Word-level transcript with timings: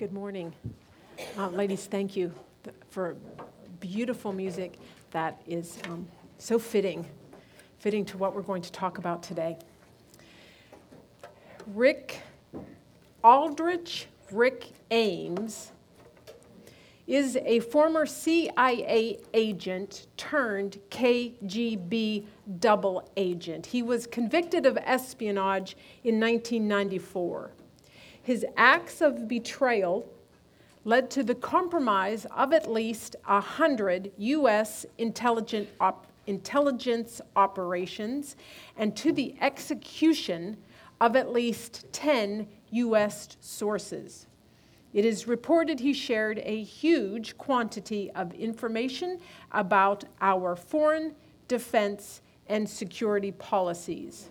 Good 0.00 0.14
morning. 0.14 0.54
Uh, 1.36 1.48
ladies, 1.48 1.84
thank 1.84 2.16
you 2.16 2.32
for 2.88 3.18
beautiful 3.80 4.32
music 4.32 4.78
that 5.10 5.42
is 5.46 5.76
um, 5.90 6.08
so 6.38 6.58
fitting, 6.58 7.04
fitting 7.80 8.06
to 8.06 8.16
what 8.16 8.34
we're 8.34 8.40
going 8.40 8.62
to 8.62 8.72
talk 8.72 8.96
about 8.96 9.22
today. 9.22 9.58
Rick 11.66 12.22
Aldrich, 13.22 14.06
Rick 14.32 14.72
Ames, 14.90 15.70
is 17.06 17.36
a 17.44 17.60
former 17.60 18.06
CIA 18.06 19.18
agent 19.34 20.06
turned 20.16 20.78
KGB 20.88 22.24
double 22.58 23.06
agent. 23.18 23.66
He 23.66 23.82
was 23.82 24.06
convicted 24.06 24.64
of 24.64 24.78
espionage 24.78 25.76
in 26.04 26.18
1994. 26.18 27.50
His 28.22 28.44
acts 28.56 29.00
of 29.00 29.28
betrayal 29.28 30.06
led 30.84 31.10
to 31.10 31.22
the 31.22 31.34
compromise 31.34 32.26
of 32.36 32.52
at 32.52 32.70
least 32.70 33.16
100 33.26 34.12
U.S. 34.16 34.86
op- 35.80 36.06
intelligence 36.26 37.20
operations 37.36 38.36
and 38.76 38.96
to 38.96 39.12
the 39.12 39.34
execution 39.40 40.56
of 41.00 41.16
at 41.16 41.32
least 41.32 41.86
10 41.92 42.46
U.S. 42.70 43.36
sources. 43.40 44.26
It 44.92 45.04
is 45.04 45.26
reported 45.26 45.80
he 45.80 45.92
shared 45.92 46.40
a 46.44 46.62
huge 46.62 47.38
quantity 47.38 48.10
of 48.12 48.34
information 48.34 49.20
about 49.52 50.04
our 50.20 50.56
foreign, 50.56 51.14
defense, 51.46 52.22
and 52.48 52.68
security 52.68 53.30
policies. 53.32 54.30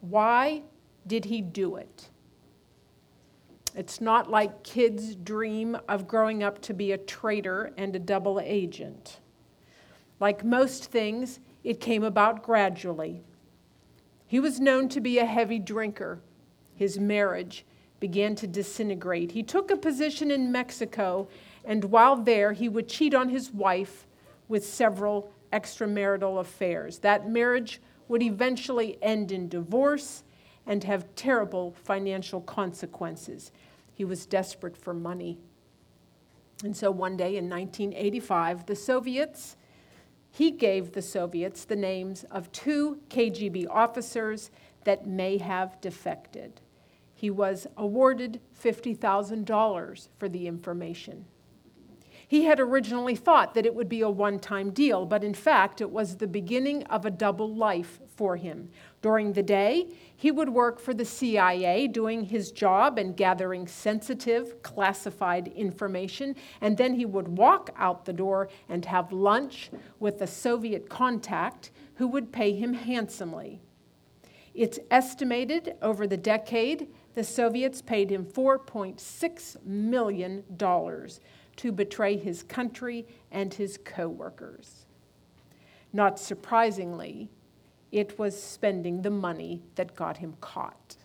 Why 0.00 0.62
did 1.06 1.26
he 1.26 1.42
do 1.42 1.76
it? 1.76 2.08
It's 3.74 4.00
not 4.00 4.30
like 4.30 4.62
kids 4.62 5.16
dream 5.16 5.76
of 5.88 6.06
growing 6.06 6.42
up 6.42 6.60
to 6.62 6.74
be 6.74 6.92
a 6.92 6.98
traitor 6.98 7.72
and 7.76 7.94
a 7.94 7.98
double 7.98 8.38
agent. 8.40 9.20
Like 10.20 10.44
most 10.44 10.84
things, 10.84 11.40
it 11.64 11.80
came 11.80 12.04
about 12.04 12.42
gradually. 12.42 13.22
He 14.26 14.38
was 14.38 14.60
known 14.60 14.88
to 14.90 15.00
be 15.00 15.18
a 15.18 15.24
heavy 15.26 15.58
drinker. 15.58 16.20
His 16.74 16.98
marriage 16.98 17.64
began 17.98 18.34
to 18.36 18.46
disintegrate. 18.46 19.32
He 19.32 19.42
took 19.42 19.70
a 19.70 19.76
position 19.76 20.30
in 20.30 20.52
Mexico, 20.52 21.28
and 21.64 21.84
while 21.84 22.16
there, 22.16 22.52
he 22.52 22.68
would 22.68 22.88
cheat 22.88 23.14
on 23.14 23.28
his 23.28 23.50
wife 23.50 24.06
with 24.48 24.64
several 24.64 25.32
extramarital 25.52 26.38
affairs. 26.40 26.98
That 26.98 27.28
marriage 27.28 27.80
would 28.08 28.22
eventually 28.22 28.98
end 29.02 29.32
in 29.32 29.48
divorce 29.48 30.22
and 30.66 30.84
have 30.84 31.14
terrible 31.14 31.74
financial 31.82 32.40
consequences. 32.40 33.52
He 33.92 34.04
was 34.04 34.26
desperate 34.26 34.76
for 34.76 34.94
money. 34.94 35.38
And 36.62 36.76
so 36.76 36.90
one 36.90 37.16
day 37.16 37.36
in 37.36 37.48
1985, 37.48 38.66
the 38.66 38.76
Soviets, 38.76 39.56
he 40.30 40.50
gave 40.50 40.92
the 40.92 41.02
Soviets 41.02 41.64
the 41.64 41.76
names 41.76 42.24
of 42.24 42.50
two 42.52 43.00
KGB 43.08 43.66
officers 43.68 44.50
that 44.84 45.06
may 45.06 45.38
have 45.38 45.80
defected. 45.80 46.60
He 47.14 47.30
was 47.30 47.66
awarded 47.76 48.40
$50,000 48.60 50.08
for 50.18 50.28
the 50.28 50.46
information. 50.46 51.26
He 52.26 52.44
had 52.44 52.58
originally 52.58 53.16
thought 53.16 53.54
that 53.54 53.66
it 53.66 53.74
would 53.74 53.88
be 53.88 54.00
a 54.00 54.08
one 54.08 54.38
time 54.38 54.70
deal, 54.70 55.04
but 55.04 55.22
in 55.22 55.34
fact, 55.34 55.80
it 55.80 55.90
was 55.90 56.16
the 56.16 56.26
beginning 56.26 56.82
of 56.84 57.04
a 57.04 57.10
double 57.10 57.54
life 57.54 58.00
for 58.16 58.36
him. 58.36 58.70
During 59.02 59.32
the 59.32 59.42
day, 59.42 59.88
he 60.16 60.30
would 60.30 60.48
work 60.48 60.80
for 60.80 60.94
the 60.94 61.04
CIA, 61.04 61.86
doing 61.86 62.24
his 62.24 62.50
job 62.50 62.98
and 62.98 63.16
gathering 63.16 63.66
sensitive, 63.66 64.62
classified 64.62 65.48
information, 65.48 66.34
and 66.60 66.76
then 66.76 66.94
he 66.94 67.04
would 67.04 67.28
walk 67.28 67.70
out 67.76 68.04
the 68.04 68.12
door 68.12 68.48
and 68.68 68.84
have 68.86 69.12
lunch 69.12 69.70
with 70.00 70.22
a 70.22 70.26
Soviet 70.26 70.88
contact 70.88 71.70
who 71.96 72.06
would 72.08 72.32
pay 72.32 72.54
him 72.54 72.72
handsomely. 72.72 73.60
It's 74.54 74.78
estimated 74.90 75.74
over 75.82 76.06
the 76.06 76.16
decade 76.16 76.88
the 77.14 77.24
Soviets 77.24 77.80
paid 77.80 78.10
him 78.10 78.24
$4.6 78.24 79.64
million 79.64 80.44
to 81.56 81.72
betray 81.72 82.16
his 82.16 82.42
country 82.42 83.06
and 83.30 83.54
his 83.54 83.78
co 83.84 84.08
workers. 84.08 84.86
Not 85.92 86.18
surprisingly, 86.18 87.30
it 87.92 88.18
was 88.18 88.40
spending 88.40 89.02
the 89.02 89.10
money 89.10 89.62
that 89.76 89.94
got 89.94 90.16
him 90.16 90.34
caught. 90.40 90.96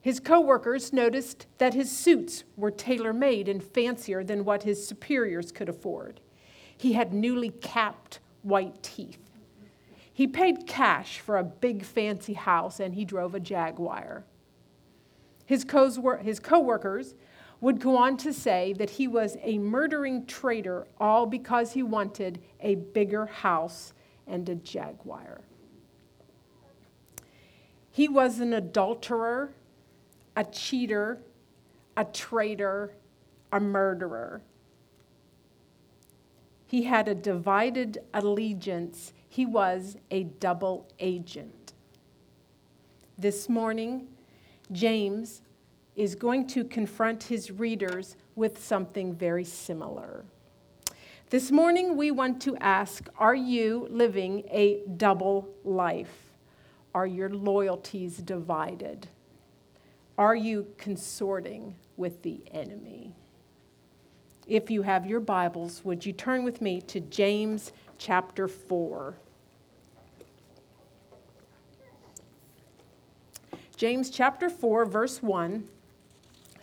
His 0.00 0.20
co 0.20 0.40
workers 0.40 0.92
noticed 0.92 1.46
that 1.58 1.74
his 1.74 1.90
suits 1.90 2.44
were 2.56 2.70
tailor 2.70 3.12
made 3.12 3.48
and 3.48 3.62
fancier 3.62 4.22
than 4.22 4.44
what 4.44 4.62
his 4.62 4.86
superiors 4.86 5.52
could 5.52 5.68
afford. 5.68 6.20
He 6.76 6.92
had 6.92 7.12
newly 7.12 7.50
capped 7.50 8.20
white 8.42 8.82
teeth. 8.82 9.30
He 10.12 10.26
paid 10.26 10.66
cash 10.66 11.20
for 11.20 11.36
a 11.36 11.44
big 11.44 11.84
fancy 11.84 12.34
house 12.34 12.80
and 12.80 12.94
he 12.94 13.04
drove 13.04 13.34
a 13.34 13.40
Jaguar. 13.40 14.24
His 15.46 15.64
co 15.64 16.60
workers 16.60 17.14
would 17.64 17.80
go 17.80 17.96
on 17.96 18.14
to 18.14 18.30
say 18.30 18.74
that 18.74 18.90
he 18.90 19.08
was 19.08 19.38
a 19.42 19.56
murdering 19.56 20.26
traitor 20.26 20.86
all 21.00 21.24
because 21.24 21.72
he 21.72 21.82
wanted 21.82 22.38
a 22.60 22.74
bigger 22.74 23.24
house 23.24 23.94
and 24.26 24.46
a 24.50 24.54
Jaguar. 24.54 25.40
He 27.90 28.06
was 28.06 28.38
an 28.38 28.52
adulterer, 28.52 29.54
a 30.36 30.44
cheater, 30.44 31.22
a 31.96 32.04
traitor, 32.04 32.92
a 33.50 33.60
murderer. 33.60 34.42
He 36.66 36.82
had 36.82 37.08
a 37.08 37.14
divided 37.14 37.96
allegiance. 38.12 39.14
He 39.26 39.46
was 39.46 39.96
a 40.10 40.24
double 40.24 40.86
agent. 40.98 41.72
This 43.16 43.48
morning, 43.48 44.08
James 44.70 45.40
is 45.96 46.14
going 46.14 46.46
to 46.48 46.64
confront 46.64 47.22
his 47.24 47.50
readers 47.50 48.16
with 48.34 48.62
something 48.62 49.14
very 49.14 49.44
similar. 49.44 50.24
This 51.30 51.50
morning, 51.50 51.96
we 51.96 52.10
want 52.10 52.42
to 52.42 52.56
ask 52.58 53.08
Are 53.18 53.34
you 53.34 53.86
living 53.90 54.44
a 54.50 54.82
double 54.96 55.48
life? 55.64 56.30
Are 56.94 57.06
your 57.06 57.30
loyalties 57.30 58.18
divided? 58.18 59.08
Are 60.16 60.36
you 60.36 60.66
consorting 60.78 61.74
with 61.96 62.22
the 62.22 62.40
enemy? 62.52 63.14
If 64.46 64.70
you 64.70 64.82
have 64.82 65.06
your 65.06 65.20
Bibles, 65.20 65.84
would 65.84 66.04
you 66.04 66.12
turn 66.12 66.44
with 66.44 66.60
me 66.60 66.80
to 66.82 67.00
James 67.00 67.72
chapter 67.98 68.46
4? 68.46 69.14
James 73.76 74.08
chapter 74.08 74.48
4, 74.48 74.84
verse 74.84 75.22
1 75.22 75.68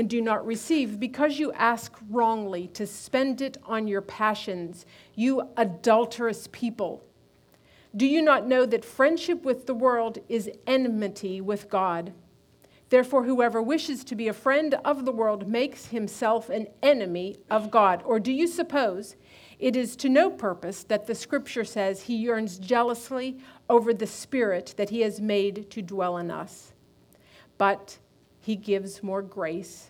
and 0.00 0.08
do 0.08 0.22
not 0.22 0.46
receive 0.46 0.98
because 0.98 1.38
you 1.38 1.52
ask 1.52 1.92
wrongly 2.08 2.66
to 2.68 2.86
spend 2.86 3.42
it 3.42 3.58
on 3.66 3.86
your 3.86 4.00
passions, 4.00 4.86
you 5.14 5.46
adulterous 5.58 6.48
people. 6.52 7.04
Do 7.94 8.06
you 8.06 8.22
not 8.22 8.48
know 8.48 8.64
that 8.64 8.82
friendship 8.82 9.44
with 9.44 9.66
the 9.66 9.74
world 9.74 10.18
is 10.26 10.50
enmity 10.66 11.42
with 11.42 11.68
God? 11.68 12.14
Therefore, 12.88 13.24
whoever 13.24 13.60
wishes 13.60 14.02
to 14.04 14.14
be 14.14 14.26
a 14.26 14.32
friend 14.32 14.72
of 14.86 15.04
the 15.04 15.12
world 15.12 15.46
makes 15.46 15.88
himself 15.88 16.48
an 16.48 16.68
enemy 16.82 17.36
of 17.50 17.70
God. 17.70 18.02
Or 18.06 18.18
do 18.18 18.32
you 18.32 18.46
suppose 18.46 19.16
it 19.58 19.76
is 19.76 19.96
to 19.96 20.08
no 20.08 20.30
purpose 20.30 20.82
that 20.84 21.08
the 21.08 21.14
scripture 21.14 21.64
says 21.64 22.04
he 22.04 22.16
yearns 22.16 22.58
jealously 22.58 23.36
over 23.68 23.92
the 23.92 24.06
spirit 24.06 24.72
that 24.78 24.88
he 24.88 25.02
has 25.02 25.20
made 25.20 25.70
to 25.70 25.82
dwell 25.82 26.16
in 26.16 26.30
us? 26.30 26.72
But 27.58 27.98
he 28.40 28.56
gives 28.56 29.02
more 29.02 29.20
grace. 29.20 29.89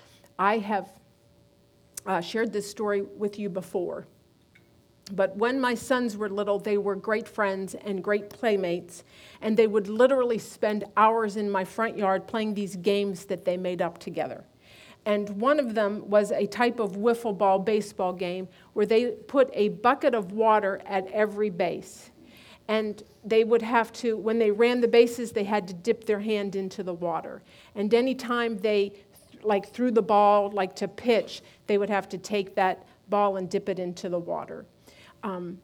I 0.37 0.57
have 0.59 0.91
uh, 2.05 2.21
shared 2.21 2.51
this 2.51 2.69
story 2.69 3.01
with 3.01 3.37
you 3.37 3.49
before. 3.49 4.05
But 5.13 5.35
when 5.35 5.59
my 5.59 5.75
sons 5.75 6.15
were 6.15 6.29
little, 6.29 6.59
they 6.59 6.77
were 6.77 6.95
great 6.95 7.27
friends 7.27 7.75
and 7.75 8.03
great 8.03 8.29
playmates, 8.29 9.03
and 9.41 9.57
they 9.57 9.67
would 9.67 9.87
literally 9.87 10.37
spend 10.37 10.85
hours 10.95 11.35
in 11.35 11.49
my 11.49 11.65
front 11.65 11.97
yard 11.97 12.27
playing 12.27 12.53
these 12.53 12.75
games 12.77 13.25
that 13.25 13.43
they 13.43 13.57
made 13.57 13.81
up 13.81 13.97
together. 13.97 14.45
And 15.05 15.29
one 15.41 15.59
of 15.59 15.73
them 15.73 16.07
was 16.09 16.31
a 16.31 16.45
type 16.45 16.79
of 16.79 16.93
wiffle 16.93 17.35
ball 17.35 17.59
baseball 17.59 18.13
game 18.13 18.47
where 18.73 18.85
they 18.85 19.07
put 19.07 19.49
a 19.53 19.69
bucket 19.69 20.13
of 20.13 20.31
water 20.31 20.79
at 20.85 21.07
every 21.07 21.49
base. 21.49 22.11
And 22.67 23.01
they 23.25 23.43
would 23.43 23.63
have 23.63 23.91
to, 23.93 24.15
when 24.15 24.37
they 24.37 24.51
ran 24.51 24.79
the 24.79 24.87
bases, 24.87 25.31
they 25.31 25.43
had 25.43 25.67
to 25.67 25.73
dip 25.73 26.05
their 26.05 26.19
hand 26.19 26.55
into 26.55 26.83
the 26.83 26.93
water. 26.93 27.41
And 27.75 27.93
anytime 27.93 28.59
they 28.59 28.93
like 29.43 29.69
threw 29.69 29.91
the 29.91 30.01
ball, 30.01 30.49
like 30.51 30.75
to 30.77 30.87
pitch, 30.87 31.41
they 31.67 31.77
would 31.77 31.89
have 31.89 32.09
to 32.09 32.17
take 32.17 32.55
that 32.55 32.85
ball 33.09 33.37
and 33.37 33.49
dip 33.49 33.69
it 33.69 33.79
into 33.79 34.09
the 34.09 34.19
water. 34.19 34.65
Um, 35.23 35.59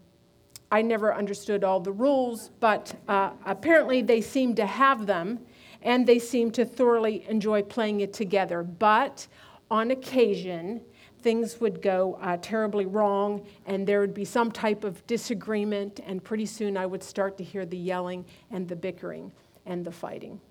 I 0.72 0.82
never 0.82 1.14
understood 1.14 1.64
all 1.64 1.80
the 1.80 1.92
rules, 1.92 2.52
but 2.60 2.94
uh, 3.08 3.32
apparently 3.46 4.02
they 4.02 4.22
seem 4.22 4.56
to 4.56 4.66
have 4.66 5.06
them 5.06 5.40
and 5.82 6.06
they 6.06 6.20
seem 6.20 6.52
to 6.52 6.66
thoroughly 6.66 7.26
enjoy 7.30 7.62
playing 7.62 8.02
it 8.02 8.12
together. 8.12 8.64
But 8.64 9.28
on 9.72 9.92
occasion, 9.92 10.82
things 11.22 11.62
would 11.62 11.82
go 11.82 12.18
uh, 12.22 12.38
terribly 12.42 12.86
wrong 12.86 13.46
and 13.66 13.88
there 13.88 14.02
would 14.02 14.14
be 14.14 14.26
some 14.26 14.52
type 14.52 14.84
of 14.84 15.06
disagreement, 15.08 16.02
and 16.06 16.24
pretty 16.24 16.46
soon 16.46 16.76
I 16.76 16.86
would 16.86 17.04
start 17.04 17.38
to 17.38 17.44
hear 17.44 17.66
the 17.66 17.78
yelling 17.78 18.26
and 18.52 18.68
the 18.68 18.76
bickering 18.76 19.32
and 19.66 19.86
the 19.86 19.92
fighting. 19.92 20.42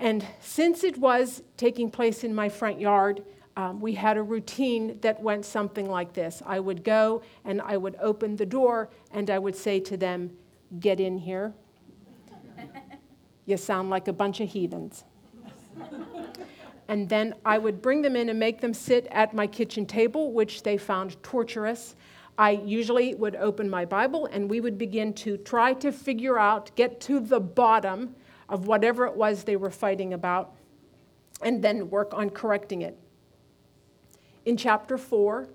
And 0.00 0.26
since 0.40 0.82
it 0.82 0.96
was 0.96 1.42
taking 1.58 1.90
place 1.90 2.24
in 2.24 2.34
my 2.34 2.48
front 2.48 2.80
yard, 2.80 3.22
um, 3.56 3.82
we 3.82 3.92
had 3.92 4.16
a 4.16 4.22
routine 4.22 4.98
that 5.02 5.22
went 5.22 5.44
something 5.44 5.90
like 5.90 6.14
this 6.14 6.42
I 6.46 6.58
would 6.58 6.82
go 6.82 7.22
and 7.44 7.60
I 7.60 7.76
would 7.76 7.96
open 8.00 8.36
the 8.36 8.46
door 8.46 8.88
and 9.12 9.28
I 9.28 9.38
would 9.38 9.54
say 9.54 9.78
to 9.80 9.96
them, 9.98 10.30
Get 10.78 11.00
in 11.00 11.18
here. 11.18 11.52
you 13.44 13.58
sound 13.58 13.90
like 13.90 14.08
a 14.08 14.12
bunch 14.12 14.40
of 14.40 14.48
heathens. 14.48 15.04
and 16.88 17.08
then 17.08 17.34
I 17.44 17.58
would 17.58 17.82
bring 17.82 18.00
them 18.00 18.16
in 18.16 18.30
and 18.30 18.38
make 18.38 18.62
them 18.62 18.72
sit 18.72 19.06
at 19.10 19.34
my 19.34 19.46
kitchen 19.46 19.84
table, 19.84 20.32
which 20.32 20.62
they 20.62 20.78
found 20.78 21.22
torturous. 21.22 21.94
I 22.38 22.52
usually 22.52 23.14
would 23.16 23.36
open 23.36 23.68
my 23.68 23.84
Bible 23.84 24.26
and 24.32 24.48
we 24.48 24.62
would 24.62 24.78
begin 24.78 25.12
to 25.14 25.36
try 25.36 25.74
to 25.74 25.92
figure 25.92 26.38
out, 26.38 26.74
get 26.74 27.00
to 27.02 27.20
the 27.20 27.40
bottom 27.40 28.14
of 28.50 28.66
whatever 28.66 29.06
it 29.06 29.16
was 29.16 29.44
they 29.44 29.56
were 29.56 29.70
fighting 29.70 30.12
about, 30.12 30.52
and 31.40 31.62
then 31.62 31.88
work 31.88 32.12
on 32.12 32.28
correcting 32.28 32.82
it. 32.82 32.98
In 34.44 34.56
chapter 34.56 34.98
4, 34.98 35.48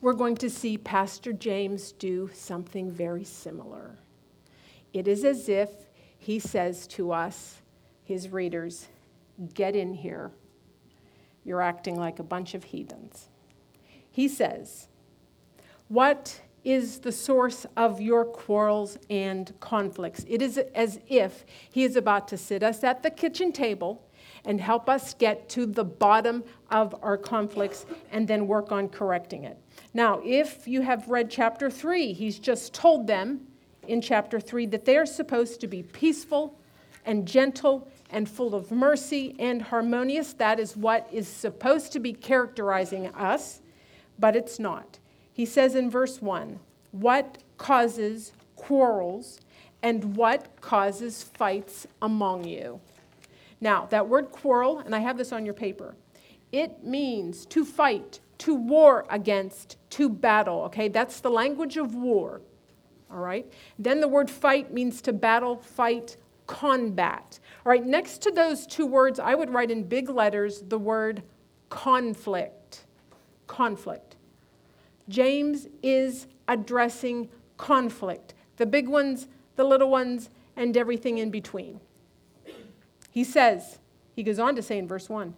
we're 0.00 0.12
going 0.12 0.36
to 0.36 0.48
see 0.48 0.78
Pastor 0.78 1.32
James 1.32 1.92
do 1.92 2.30
something 2.32 2.90
very 2.90 3.24
similar. 3.24 3.98
It 4.92 5.08
is 5.08 5.24
as 5.24 5.48
if 5.48 5.70
he 6.16 6.38
says 6.38 6.86
to 6.88 7.12
us, 7.12 7.60
his 8.04 8.28
readers, 8.28 8.88
Get 9.52 9.74
in 9.74 9.94
here. 9.94 10.30
You're 11.42 11.60
acting 11.60 11.96
like 11.96 12.20
a 12.20 12.22
bunch 12.22 12.54
of 12.54 12.64
heathens. 12.64 13.28
He 14.10 14.28
says, 14.28 14.86
What 15.88 16.40
is 16.64 17.00
the 17.00 17.12
source 17.12 17.66
of 17.76 18.00
your 18.00 18.24
quarrels 18.24 18.98
and 19.10 19.52
conflicts? 19.60 20.24
It 20.28 20.42
is 20.42 20.58
as 20.74 20.98
if 21.08 21.44
he 21.70 21.84
is 21.84 21.96
about 21.96 22.28
to 22.28 22.38
sit 22.38 22.62
us 22.62 22.82
at 22.82 23.02
the 23.02 23.10
kitchen 23.10 23.52
table 23.52 24.02
and 24.44 24.60
help 24.60 24.88
us 24.88 25.14
get 25.14 25.48
to 25.50 25.66
the 25.66 25.84
bottom 25.84 26.44
of 26.70 26.94
our 27.02 27.16
conflicts 27.16 27.86
and 28.10 28.26
then 28.26 28.46
work 28.46 28.72
on 28.72 28.88
correcting 28.88 29.44
it. 29.44 29.58
Now, 29.92 30.20
if 30.24 30.66
you 30.66 30.82
have 30.82 31.08
read 31.08 31.30
chapter 31.30 31.70
3, 31.70 32.12
he's 32.12 32.38
just 32.38 32.74
told 32.74 33.06
them 33.06 33.46
in 33.86 34.00
chapter 34.00 34.40
3 34.40 34.66
that 34.66 34.84
they 34.84 34.96
are 34.96 35.06
supposed 35.06 35.60
to 35.60 35.66
be 35.66 35.82
peaceful 35.82 36.58
and 37.06 37.26
gentle 37.26 37.88
and 38.10 38.28
full 38.28 38.54
of 38.54 38.70
mercy 38.70 39.34
and 39.38 39.60
harmonious. 39.60 40.32
That 40.34 40.58
is 40.58 40.76
what 40.76 41.08
is 41.12 41.28
supposed 41.28 41.92
to 41.92 42.00
be 42.00 42.12
characterizing 42.12 43.08
us, 43.08 43.60
but 44.18 44.36
it's 44.36 44.58
not. 44.58 44.98
He 45.34 45.44
says 45.44 45.74
in 45.74 45.90
verse 45.90 46.22
1 46.22 46.60
what 46.92 47.38
causes 47.58 48.32
quarrels 48.56 49.40
and 49.82 50.16
what 50.16 50.60
causes 50.62 51.22
fights 51.22 51.86
among 52.00 52.44
you? 52.44 52.80
Now, 53.60 53.86
that 53.86 54.08
word 54.08 54.30
quarrel, 54.30 54.78
and 54.78 54.94
I 54.94 55.00
have 55.00 55.18
this 55.18 55.32
on 55.32 55.44
your 55.44 55.54
paper, 55.54 55.96
it 56.52 56.84
means 56.84 57.44
to 57.46 57.64
fight, 57.64 58.20
to 58.38 58.54
war 58.54 59.04
against, 59.10 59.76
to 59.90 60.08
battle, 60.08 60.62
okay? 60.62 60.88
That's 60.88 61.20
the 61.20 61.30
language 61.30 61.76
of 61.76 61.94
war, 61.94 62.40
all 63.10 63.18
right? 63.18 63.50
Then 63.78 64.00
the 64.00 64.08
word 64.08 64.30
fight 64.30 64.72
means 64.72 65.02
to 65.02 65.12
battle, 65.12 65.56
fight, 65.56 66.16
combat. 66.46 67.40
All 67.64 67.70
right, 67.70 67.84
next 67.84 68.22
to 68.22 68.30
those 68.30 68.66
two 68.66 68.86
words, 68.86 69.18
I 69.18 69.34
would 69.34 69.50
write 69.50 69.70
in 69.70 69.82
big 69.82 70.08
letters 70.08 70.62
the 70.62 70.78
word 70.78 71.22
conflict. 71.70 72.84
Conflict. 73.46 74.13
James 75.08 75.68
is 75.82 76.26
addressing 76.48 77.28
conflict 77.56 78.34
the 78.56 78.66
big 78.66 78.88
ones, 78.88 79.26
the 79.56 79.64
little 79.64 79.90
ones, 79.90 80.30
and 80.56 80.76
everything 80.76 81.18
in 81.18 81.30
between. 81.30 81.80
He 83.10 83.24
says, 83.24 83.78
he 84.14 84.22
goes 84.22 84.38
on 84.38 84.56
to 84.56 84.62
say 84.62 84.78
in 84.78 84.88
verse 84.88 85.08
1 85.08 85.34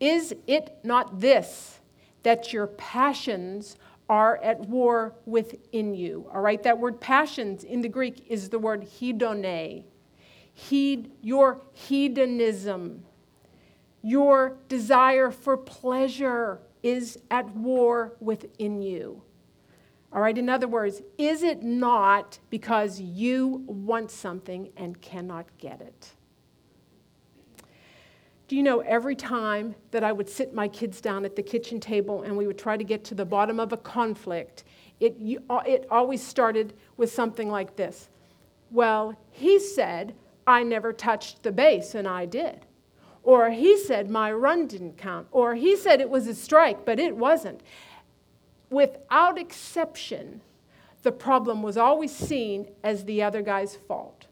Is 0.00 0.34
it 0.46 0.78
not 0.84 1.20
this, 1.20 1.80
that 2.22 2.52
your 2.52 2.66
passions 2.66 3.76
are 4.08 4.36
at 4.42 4.60
war 4.60 5.14
within 5.26 5.94
you? 5.94 6.28
All 6.32 6.40
right, 6.40 6.62
that 6.62 6.78
word 6.78 7.00
passions 7.00 7.64
in 7.64 7.80
the 7.80 7.88
Greek 7.88 8.26
is 8.28 8.48
the 8.48 8.58
word 8.58 8.82
hedone. 8.82 9.84
Heed, 10.54 11.10
your 11.22 11.62
hedonism, 11.72 13.04
your 14.02 14.58
desire 14.68 15.30
for 15.30 15.56
pleasure 15.56 16.60
is 16.82 17.18
at 17.30 17.48
war 17.54 18.16
within 18.20 18.82
you. 18.82 19.22
All 20.12 20.20
right, 20.20 20.36
in 20.36 20.48
other 20.48 20.68
words, 20.68 21.00
is 21.16 21.42
it 21.42 21.62
not 21.62 22.38
because 22.50 23.00
you 23.00 23.64
want 23.66 24.10
something 24.10 24.70
and 24.76 25.00
cannot 25.00 25.46
get 25.58 25.80
it? 25.80 26.12
Do 28.46 28.56
you 28.56 28.62
know 28.62 28.80
every 28.80 29.16
time 29.16 29.74
that 29.92 30.04
I 30.04 30.12
would 30.12 30.28
sit 30.28 30.52
my 30.52 30.68
kids 30.68 31.00
down 31.00 31.24
at 31.24 31.34
the 31.34 31.42
kitchen 31.42 31.80
table 31.80 32.24
and 32.24 32.36
we 32.36 32.46
would 32.46 32.58
try 32.58 32.76
to 32.76 32.84
get 32.84 33.04
to 33.04 33.14
the 33.14 33.24
bottom 33.24 33.58
of 33.58 33.72
a 33.72 33.78
conflict, 33.78 34.64
it, 35.00 35.16
uh, 35.48 35.62
it 35.66 35.86
always 35.90 36.22
started 36.22 36.74
with 36.98 37.10
something 37.10 37.50
like 37.50 37.76
this 37.76 38.10
Well, 38.70 39.18
he 39.30 39.58
said, 39.58 40.14
I 40.46 40.62
never 40.64 40.92
touched 40.92 41.42
the 41.42 41.52
base, 41.52 41.94
and 41.94 42.06
I 42.06 42.26
did. 42.26 42.66
Or 43.22 43.50
he 43.50 43.78
said, 43.78 44.10
my 44.10 44.32
run 44.32 44.66
didn't 44.66 44.98
count. 44.98 45.28
Or 45.30 45.54
he 45.54 45.76
said 45.76 46.00
it 46.00 46.10
was 46.10 46.26
a 46.26 46.34
strike, 46.34 46.84
but 46.84 46.98
it 46.98 47.16
wasn't. 47.16 47.62
Without 48.70 49.38
exception, 49.38 50.40
the 51.02 51.12
problem 51.12 51.62
was 51.62 51.76
always 51.76 52.14
seen 52.14 52.68
as 52.82 53.04
the 53.04 53.22
other 53.22 53.42
guy's 53.42 53.76
fault. 53.76 54.26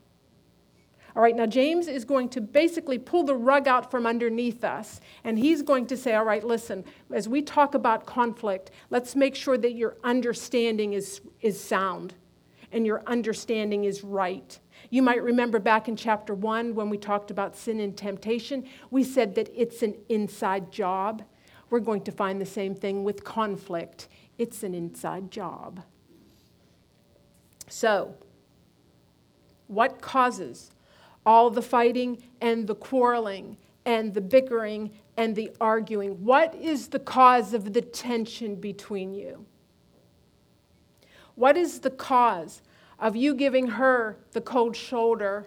All 1.16 1.22
right, 1.22 1.34
now 1.34 1.46
James 1.46 1.88
is 1.88 2.04
going 2.04 2.28
to 2.30 2.40
basically 2.40 2.98
pull 2.98 3.24
the 3.24 3.34
rug 3.34 3.66
out 3.66 3.90
from 3.90 4.06
underneath 4.06 4.62
us, 4.62 5.00
and 5.24 5.38
he's 5.38 5.60
going 5.60 5.86
to 5.88 5.96
say, 5.96 6.14
All 6.14 6.24
right, 6.24 6.44
listen, 6.44 6.84
as 7.12 7.28
we 7.28 7.42
talk 7.42 7.74
about 7.74 8.06
conflict, 8.06 8.70
let's 8.90 9.16
make 9.16 9.34
sure 9.34 9.58
that 9.58 9.74
your 9.74 9.96
understanding 10.04 10.92
is, 10.92 11.20
is 11.40 11.60
sound 11.60 12.14
and 12.72 12.86
your 12.86 13.02
understanding 13.06 13.84
is 13.84 14.04
right. 14.04 14.60
You 14.90 15.02
might 15.02 15.22
remember 15.22 15.60
back 15.60 15.88
in 15.88 15.94
chapter 15.94 16.34
one 16.34 16.74
when 16.74 16.90
we 16.90 16.98
talked 16.98 17.30
about 17.30 17.56
sin 17.56 17.78
and 17.78 17.96
temptation, 17.96 18.64
we 18.90 19.04
said 19.04 19.36
that 19.36 19.48
it's 19.54 19.82
an 19.82 19.94
inside 20.08 20.72
job. 20.72 21.22
We're 21.70 21.78
going 21.78 22.02
to 22.02 22.12
find 22.12 22.40
the 22.40 22.46
same 22.46 22.74
thing 22.74 23.04
with 23.04 23.22
conflict. 23.22 24.08
It's 24.36 24.64
an 24.64 24.74
inside 24.74 25.30
job. 25.30 25.84
So, 27.68 28.16
what 29.68 30.00
causes 30.00 30.72
all 31.24 31.50
the 31.50 31.62
fighting 31.62 32.24
and 32.40 32.66
the 32.66 32.74
quarreling 32.74 33.56
and 33.84 34.12
the 34.12 34.20
bickering 34.20 34.90
and 35.16 35.36
the 35.36 35.52
arguing? 35.60 36.24
What 36.24 36.52
is 36.56 36.88
the 36.88 36.98
cause 36.98 37.54
of 37.54 37.72
the 37.72 37.80
tension 37.80 38.56
between 38.56 39.14
you? 39.14 39.46
What 41.36 41.56
is 41.56 41.78
the 41.80 41.90
cause 41.90 42.60
of 43.00 43.16
you 43.16 43.34
giving 43.34 43.66
her 43.66 44.18
the 44.32 44.40
cold 44.40 44.76
shoulder 44.76 45.46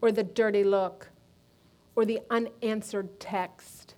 or 0.00 0.12
the 0.12 0.22
dirty 0.22 0.64
look 0.64 1.10
or 1.96 2.04
the 2.04 2.20
unanswered 2.30 3.18
text 3.18 3.94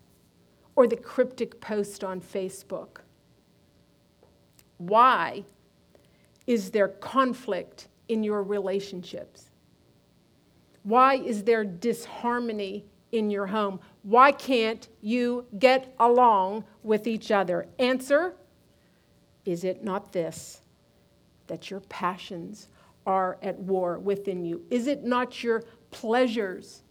or 0.75 0.87
the 0.87 0.97
cryptic 0.97 1.61
post 1.61 2.03
on 2.03 2.21
Facebook? 2.21 2.99
Why 4.79 5.45
is 6.47 6.71
there 6.71 6.88
conflict 6.88 7.88
in 8.09 8.23
your 8.23 8.43
relationships? 8.43 9.50
Why 10.83 11.17
is 11.17 11.45
there 11.45 11.65
disharmony 11.65 12.87
in 13.12 13.31
your 13.31 13.47
home? 13.47 13.81
Why 14.03 14.33
can't 14.33 14.87
you 15.00 15.47
get 15.59 15.95
along 15.99 16.65
with 16.83 17.07
each 17.07 17.31
other? 17.31 17.67
Answer 17.79 18.35
Is 19.45 19.65
it 19.65 19.85
not 19.85 20.12
this, 20.12 20.61
that 21.47 21.71
your 21.71 21.81
passions 21.81 22.69
are 23.06 23.38
at 23.42 23.58
war 23.58 23.98
within 23.98 24.44
you? 24.44 24.62
Is 24.70 24.86
it 24.86 25.04
not 25.04 25.42
your 25.42 25.62
pleasures 25.90 26.82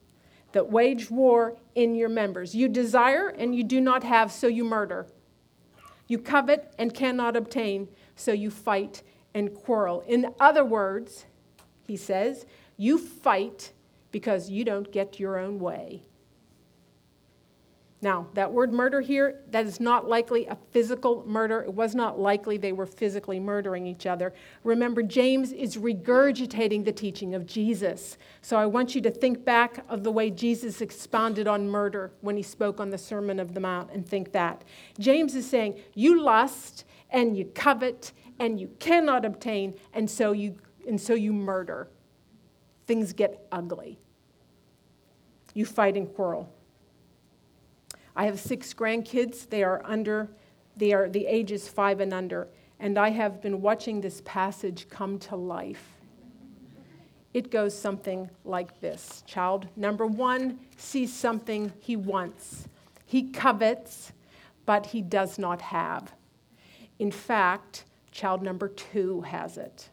that 0.54 0.72
wage 0.72 1.12
war 1.12 1.58
in 1.76 1.96
your 1.96 2.10
members? 2.10 2.56
You 2.56 2.70
desire 2.70 3.28
and 3.28 3.54
you 3.54 3.64
do 3.64 3.82
not 3.82 4.04
have, 4.04 4.32
so 4.32 4.48
you 4.48 4.64
murder. 4.64 5.08
You 6.08 6.20
covet 6.20 6.74
and 6.80 6.94
cannot 6.94 7.36
obtain, 7.36 7.90
so 8.16 8.32
you 8.32 8.50
fight 8.50 9.04
and 9.34 9.54
quarrel. 9.54 10.02
In 10.08 10.34
other 10.40 10.64
words, 10.64 11.26
he 11.86 11.98
says, 11.98 12.46
you 12.78 12.98
fight 12.98 13.74
because 14.12 14.50
you 14.50 14.64
don't 14.64 14.92
get 14.92 15.20
your 15.20 15.38
own 15.38 15.60
way. 15.60 16.04
Now, 18.02 18.28
that 18.34 18.52
word 18.52 18.74
murder 18.74 19.02
here, 19.02 19.42
that 19.52 19.66
is 19.66 19.80
not 19.80 20.08
likely 20.08 20.46
a 20.46 20.58
physical 20.72 21.24
murder. 21.26 21.64
It 21.64 21.74
was 21.74 21.96
not 21.96 22.20
likely 22.20 22.58
they 22.58 22.74
were 22.74 22.86
physically 22.86 23.40
murdering 23.40 23.88
each 23.88 24.06
other. 24.06 24.34
Remember, 24.64 25.02
James 25.02 25.52
is 25.52 25.78
regurgitating 25.78 26.86
the 26.86 26.92
teaching 26.92 27.34
of 27.34 27.46
Jesus. 27.46 28.18
So 28.42 28.58
I 28.58 28.66
want 28.66 28.96
you 28.96 29.02
to 29.02 29.10
think 29.10 29.46
back 29.46 29.86
of 29.90 30.04
the 30.04 30.12
way 30.12 30.30
Jesus 30.30 30.82
expounded 30.82 31.48
on 31.48 31.70
murder 31.70 32.12
when 32.22 32.36
he 32.36 32.44
spoke 32.44 32.80
on 32.80 32.90
the 32.90 32.98
Sermon 32.98 33.40
of 33.40 33.54
the 33.54 33.60
Mount 33.62 33.90
and 33.92 34.08
think 34.08 34.34
that. 34.34 34.64
James 35.00 35.34
is 35.34 35.50
saying, 35.50 35.80
You 35.96 36.22
lust 36.22 36.84
and 37.10 37.38
you 37.38 37.46
covet 37.56 38.12
and 38.40 38.60
you 38.60 38.70
cannot 38.80 39.24
obtain, 39.24 39.74
and 39.94 40.10
so 40.10 40.34
you, 40.34 40.58
and 40.88 41.00
so 41.00 41.14
you 41.14 41.32
murder. 41.32 41.88
Things 42.86 43.14
get 43.14 43.48
ugly. 43.52 43.98
You 45.54 45.66
fight 45.66 45.96
and 45.96 46.14
quarrel. 46.14 46.52
I 48.16 48.26
have 48.26 48.40
six 48.40 48.74
grandkids. 48.74 49.50
They 49.50 49.64
are 49.64 49.82
under, 49.86 50.30
they 50.78 50.94
are 50.94 51.10
the 51.10 51.26
ages 51.26 51.68
five 51.68 52.00
and 52.00 52.14
under. 52.14 52.48
And 52.80 52.98
I 52.98 53.10
have 53.10 53.42
been 53.42 53.62
watching 53.62 54.02
this 54.02 54.22
passage 54.26 54.88
come 54.90 55.20
to 55.20 55.36
life. 55.36 55.96
It 57.34 57.52
goes 57.52 57.78
something 57.78 58.30
like 58.46 58.80
this 58.80 59.24
Child 59.28 59.68
number 59.76 60.06
one 60.06 60.60
sees 60.78 61.14
something 61.14 61.74
he 61.80 61.96
wants, 61.96 62.68
he 63.06 63.30
covets, 63.30 64.14
but 64.66 64.88
he 64.88 65.02
does 65.02 65.38
not 65.38 65.62
have. 65.62 66.14
In 66.98 67.12
fact, 67.12 67.86
child 68.12 68.42
number 68.42 68.70
two 68.70 69.22
has 69.22 69.58
it. 69.58 69.90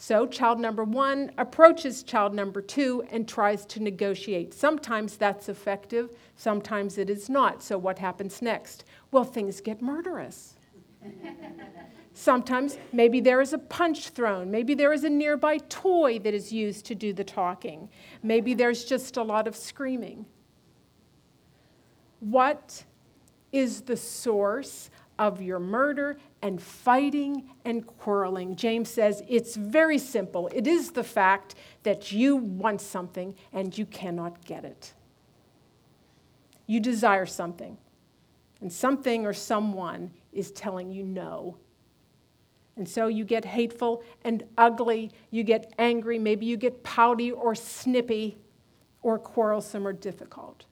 So, 0.00 0.28
child 0.28 0.60
number 0.60 0.84
one 0.84 1.32
approaches 1.38 2.04
child 2.04 2.32
number 2.32 2.62
two 2.62 3.02
and 3.10 3.26
tries 3.26 3.66
to 3.66 3.82
negotiate. 3.82 4.54
Sometimes 4.54 5.16
that's 5.16 5.48
effective, 5.48 6.10
sometimes 6.36 6.98
it 6.98 7.10
is 7.10 7.28
not. 7.28 7.64
So, 7.64 7.76
what 7.76 7.98
happens 7.98 8.40
next? 8.40 8.84
Well, 9.10 9.24
things 9.24 9.60
get 9.60 9.82
murderous. 9.82 10.54
Sometimes 12.14 12.78
maybe 12.92 13.20
there 13.20 13.40
is 13.40 13.52
a 13.52 13.58
punch 13.58 14.08
thrown. 14.10 14.50
Maybe 14.50 14.74
there 14.74 14.92
is 14.92 15.04
a 15.04 15.10
nearby 15.10 15.58
toy 15.68 16.18
that 16.20 16.34
is 16.34 16.52
used 16.52 16.84
to 16.86 16.94
do 16.96 17.12
the 17.12 17.22
talking. 17.22 17.88
Maybe 18.24 18.54
there's 18.54 18.84
just 18.84 19.16
a 19.16 19.22
lot 19.22 19.46
of 19.46 19.54
screaming. 19.54 20.26
What 22.18 22.84
is 23.52 23.82
the 23.82 23.96
source 23.96 24.90
of 25.18 25.42
your 25.42 25.58
murder 25.58 26.18
and 26.42 26.62
fighting 26.62 27.50
and 27.64 27.86
quarreling. 27.86 28.56
James 28.56 28.88
says 28.88 29.22
it's 29.28 29.56
very 29.56 29.98
simple. 29.98 30.48
It 30.54 30.66
is 30.66 30.92
the 30.92 31.04
fact 31.04 31.54
that 31.82 32.12
you 32.12 32.36
want 32.36 32.80
something 32.80 33.34
and 33.52 33.76
you 33.76 33.86
cannot 33.86 34.44
get 34.44 34.64
it. 34.64 34.94
You 36.66 36.80
desire 36.80 37.26
something, 37.26 37.78
and 38.60 38.70
something 38.72 39.24
or 39.24 39.32
someone 39.32 40.10
is 40.32 40.50
telling 40.52 40.90
you 40.90 41.02
no. 41.02 41.56
And 42.76 42.88
so 42.88 43.08
you 43.08 43.24
get 43.24 43.44
hateful 43.44 44.04
and 44.22 44.44
ugly, 44.56 45.10
you 45.30 45.42
get 45.42 45.72
angry, 45.78 46.18
maybe 46.18 46.46
you 46.46 46.56
get 46.56 46.84
pouty 46.84 47.32
or 47.32 47.54
snippy 47.54 48.38
or 49.02 49.18
quarrelsome 49.18 49.86
or 49.86 49.92
difficult. 49.92 50.64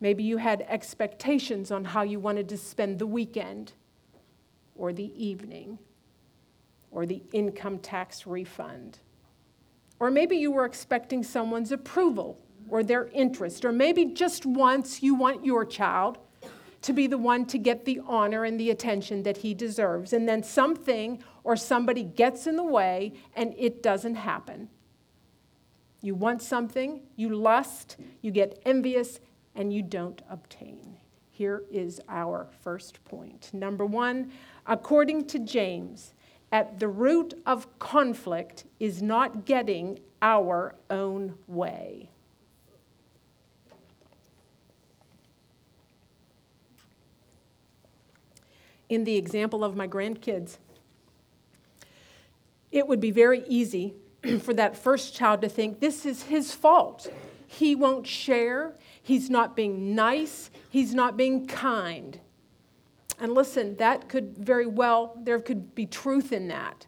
Maybe 0.00 0.22
you 0.22 0.36
had 0.36 0.64
expectations 0.68 1.70
on 1.70 1.84
how 1.84 2.02
you 2.02 2.20
wanted 2.20 2.48
to 2.50 2.56
spend 2.56 2.98
the 2.98 3.06
weekend 3.06 3.72
or 4.76 4.92
the 4.92 5.12
evening 5.22 5.78
or 6.90 7.04
the 7.04 7.22
income 7.32 7.78
tax 7.78 8.26
refund. 8.26 9.00
Or 9.98 10.10
maybe 10.10 10.36
you 10.36 10.52
were 10.52 10.64
expecting 10.64 11.22
someone's 11.22 11.72
approval 11.72 12.38
or 12.68 12.84
their 12.84 13.08
interest. 13.08 13.64
Or 13.64 13.72
maybe 13.72 14.04
just 14.04 14.46
once 14.46 15.02
you 15.02 15.14
want 15.14 15.44
your 15.44 15.64
child 15.64 16.18
to 16.82 16.92
be 16.92 17.08
the 17.08 17.18
one 17.18 17.44
to 17.46 17.58
get 17.58 17.84
the 17.84 18.00
honor 18.06 18.44
and 18.44 18.58
the 18.58 18.70
attention 18.70 19.24
that 19.24 19.38
he 19.38 19.52
deserves. 19.52 20.12
And 20.12 20.28
then 20.28 20.44
something 20.44 21.22
or 21.42 21.56
somebody 21.56 22.04
gets 22.04 22.46
in 22.46 22.54
the 22.54 22.64
way 22.64 23.14
and 23.34 23.52
it 23.58 23.82
doesn't 23.82 24.14
happen. 24.14 24.68
You 26.00 26.14
want 26.14 26.42
something, 26.42 27.00
you 27.16 27.34
lust, 27.34 27.96
you 28.22 28.30
get 28.30 28.62
envious, 28.64 29.18
and 29.58 29.72
you 29.72 29.82
don't 29.82 30.22
obtain. 30.30 30.96
Here 31.30 31.64
is 31.70 32.00
our 32.08 32.46
first 32.62 33.04
point. 33.04 33.50
Number 33.52 33.84
one, 33.84 34.30
according 34.66 35.26
to 35.26 35.40
James, 35.40 36.14
at 36.52 36.78
the 36.78 36.86
root 36.86 37.34
of 37.44 37.78
conflict 37.80 38.64
is 38.78 39.02
not 39.02 39.44
getting 39.44 39.98
our 40.22 40.76
own 40.88 41.34
way. 41.48 42.08
In 48.88 49.04
the 49.04 49.16
example 49.16 49.64
of 49.64 49.76
my 49.76 49.88
grandkids, 49.88 50.56
it 52.70 52.86
would 52.86 53.00
be 53.00 53.10
very 53.10 53.42
easy 53.48 53.94
for 54.40 54.54
that 54.54 54.76
first 54.76 55.14
child 55.14 55.42
to 55.42 55.48
think 55.48 55.80
this 55.80 56.06
is 56.06 56.22
his 56.22 56.54
fault. 56.54 57.12
He 57.48 57.74
won't 57.74 58.06
share. 58.06 58.74
He's 59.08 59.30
not 59.30 59.56
being 59.56 59.94
nice. 59.94 60.50
He's 60.68 60.92
not 60.92 61.16
being 61.16 61.46
kind. 61.46 62.20
And 63.18 63.32
listen, 63.32 63.74
that 63.76 64.06
could 64.06 64.36
very 64.36 64.66
well, 64.66 65.18
there 65.22 65.40
could 65.40 65.74
be 65.74 65.86
truth 65.86 66.30
in 66.30 66.48
that. 66.48 66.86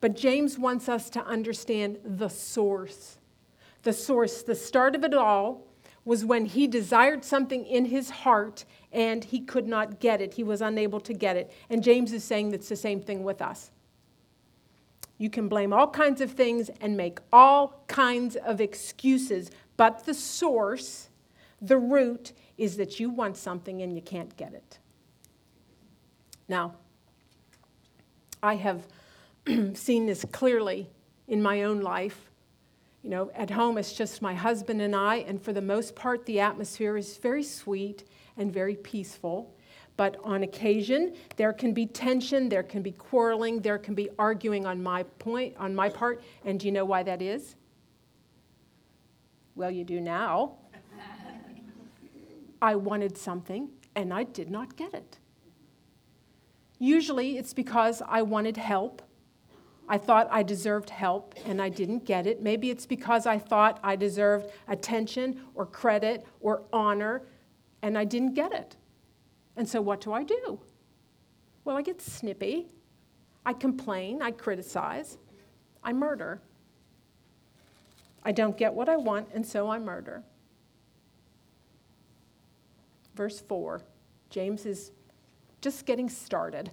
But 0.00 0.16
James 0.16 0.58
wants 0.58 0.88
us 0.88 1.08
to 1.10 1.24
understand 1.24 2.00
the 2.04 2.28
source. 2.28 3.18
The 3.84 3.92
source, 3.92 4.42
the 4.42 4.56
start 4.56 4.96
of 4.96 5.04
it 5.04 5.14
all 5.14 5.62
was 6.04 6.24
when 6.24 6.44
he 6.44 6.66
desired 6.66 7.24
something 7.24 7.64
in 7.64 7.84
his 7.84 8.10
heart 8.10 8.64
and 8.90 9.22
he 9.22 9.38
could 9.38 9.68
not 9.68 10.00
get 10.00 10.20
it. 10.20 10.34
He 10.34 10.42
was 10.42 10.60
unable 10.60 10.98
to 10.98 11.14
get 11.14 11.36
it. 11.36 11.52
And 11.70 11.84
James 11.84 12.12
is 12.12 12.24
saying 12.24 12.50
that's 12.50 12.68
the 12.68 12.74
same 12.74 13.00
thing 13.00 13.22
with 13.22 13.40
us. 13.40 13.70
You 15.18 15.30
can 15.30 15.48
blame 15.48 15.72
all 15.72 15.88
kinds 15.88 16.20
of 16.20 16.32
things 16.32 16.68
and 16.80 16.96
make 16.96 17.20
all 17.32 17.84
kinds 17.86 18.34
of 18.34 18.60
excuses, 18.60 19.52
but 19.76 20.04
the 20.04 20.14
source, 20.14 21.07
the 21.60 21.78
root, 21.78 22.32
is 22.56 22.76
that 22.76 23.00
you 23.00 23.10
want 23.10 23.36
something 23.36 23.82
and 23.82 23.94
you 23.94 24.02
can't 24.02 24.36
get 24.36 24.54
it. 24.54 24.78
Now, 26.48 26.74
I 28.42 28.56
have 28.56 28.86
seen 29.74 30.06
this 30.06 30.24
clearly 30.32 30.88
in 31.26 31.42
my 31.42 31.62
own 31.62 31.80
life. 31.80 32.30
You 33.02 33.10
know, 33.10 33.30
at 33.34 33.50
home 33.50 33.78
it's 33.78 33.92
just 33.92 34.22
my 34.22 34.34
husband 34.34 34.80
and 34.80 34.94
I, 34.94 35.16
and 35.16 35.40
for 35.40 35.52
the 35.52 35.62
most 35.62 35.94
part, 35.94 36.26
the 36.26 36.40
atmosphere 36.40 36.96
is 36.96 37.16
very 37.18 37.42
sweet 37.42 38.04
and 38.36 38.52
very 38.52 38.74
peaceful. 38.74 39.54
But 39.96 40.16
on 40.22 40.44
occasion, 40.44 41.14
there 41.36 41.52
can 41.52 41.72
be 41.74 41.84
tension, 41.84 42.48
there 42.48 42.62
can 42.62 42.82
be 42.82 42.92
quarreling, 42.92 43.60
there 43.60 43.78
can 43.78 43.94
be 43.94 44.08
arguing 44.18 44.64
on 44.64 44.80
my 44.82 45.02
point, 45.02 45.56
on 45.58 45.74
my 45.74 45.88
part. 45.88 46.22
And 46.44 46.60
do 46.60 46.66
you 46.66 46.72
know 46.72 46.84
why 46.84 47.02
that 47.02 47.20
is? 47.20 47.56
Well, 49.56 49.72
you 49.72 49.82
do 49.82 50.00
now. 50.00 50.54
I 52.60 52.74
wanted 52.74 53.16
something 53.16 53.70
and 53.94 54.12
I 54.12 54.24
did 54.24 54.50
not 54.50 54.76
get 54.76 54.94
it. 54.94 55.18
Usually 56.78 57.38
it's 57.38 57.54
because 57.54 58.02
I 58.06 58.22
wanted 58.22 58.56
help. 58.56 59.02
I 59.88 59.98
thought 59.98 60.28
I 60.30 60.42
deserved 60.42 60.90
help 60.90 61.34
and 61.46 61.60
I 61.60 61.68
didn't 61.68 62.04
get 62.04 62.26
it. 62.26 62.42
Maybe 62.42 62.70
it's 62.70 62.86
because 62.86 63.26
I 63.26 63.38
thought 63.38 63.80
I 63.82 63.96
deserved 63.96 64.50
attention 64.68 65.40
or 65.54 65.66
credit 65.66 66.26
or 66.40 66.62
honor 66.72 67.22
and 67.82 67.96
I 67.96 68.04
didn't 68.04 68.34
get 68.34 68.52
it. 68.52 68.76
And 69.56 69.68
so 69.68 69.80
what 69.80 70.00
do 70.00 70.12
I 70.12 70.22
do? 70.22 70.60
Well, 71.64 71.76
I 71.76 71.82
get 71.82 72.00
snippy. 72.00 72.68
I 73.44 73.52
complain. 73.52 74.22
I 74.22 74.30
criticize. 74.30 75.18
I 75.82 75.92
murder. 75.92 76.40
I 78.22 78.32
don't 78.32 78.56
get 78.56 78.74
what 78.74 78.88
I 78.88 78.96
want, 78.96 79.28
and 79.32 79.46
so 79.46 79.70
I 79.70 79.78
murder. 79.78 80.22
Verse 83.18 83.40
4, 83.40 83.82
James 84.30 84.64
is 84.64 84.92
just 85.60 85.86
getting 85.86 86.08
started. 86.08 86.70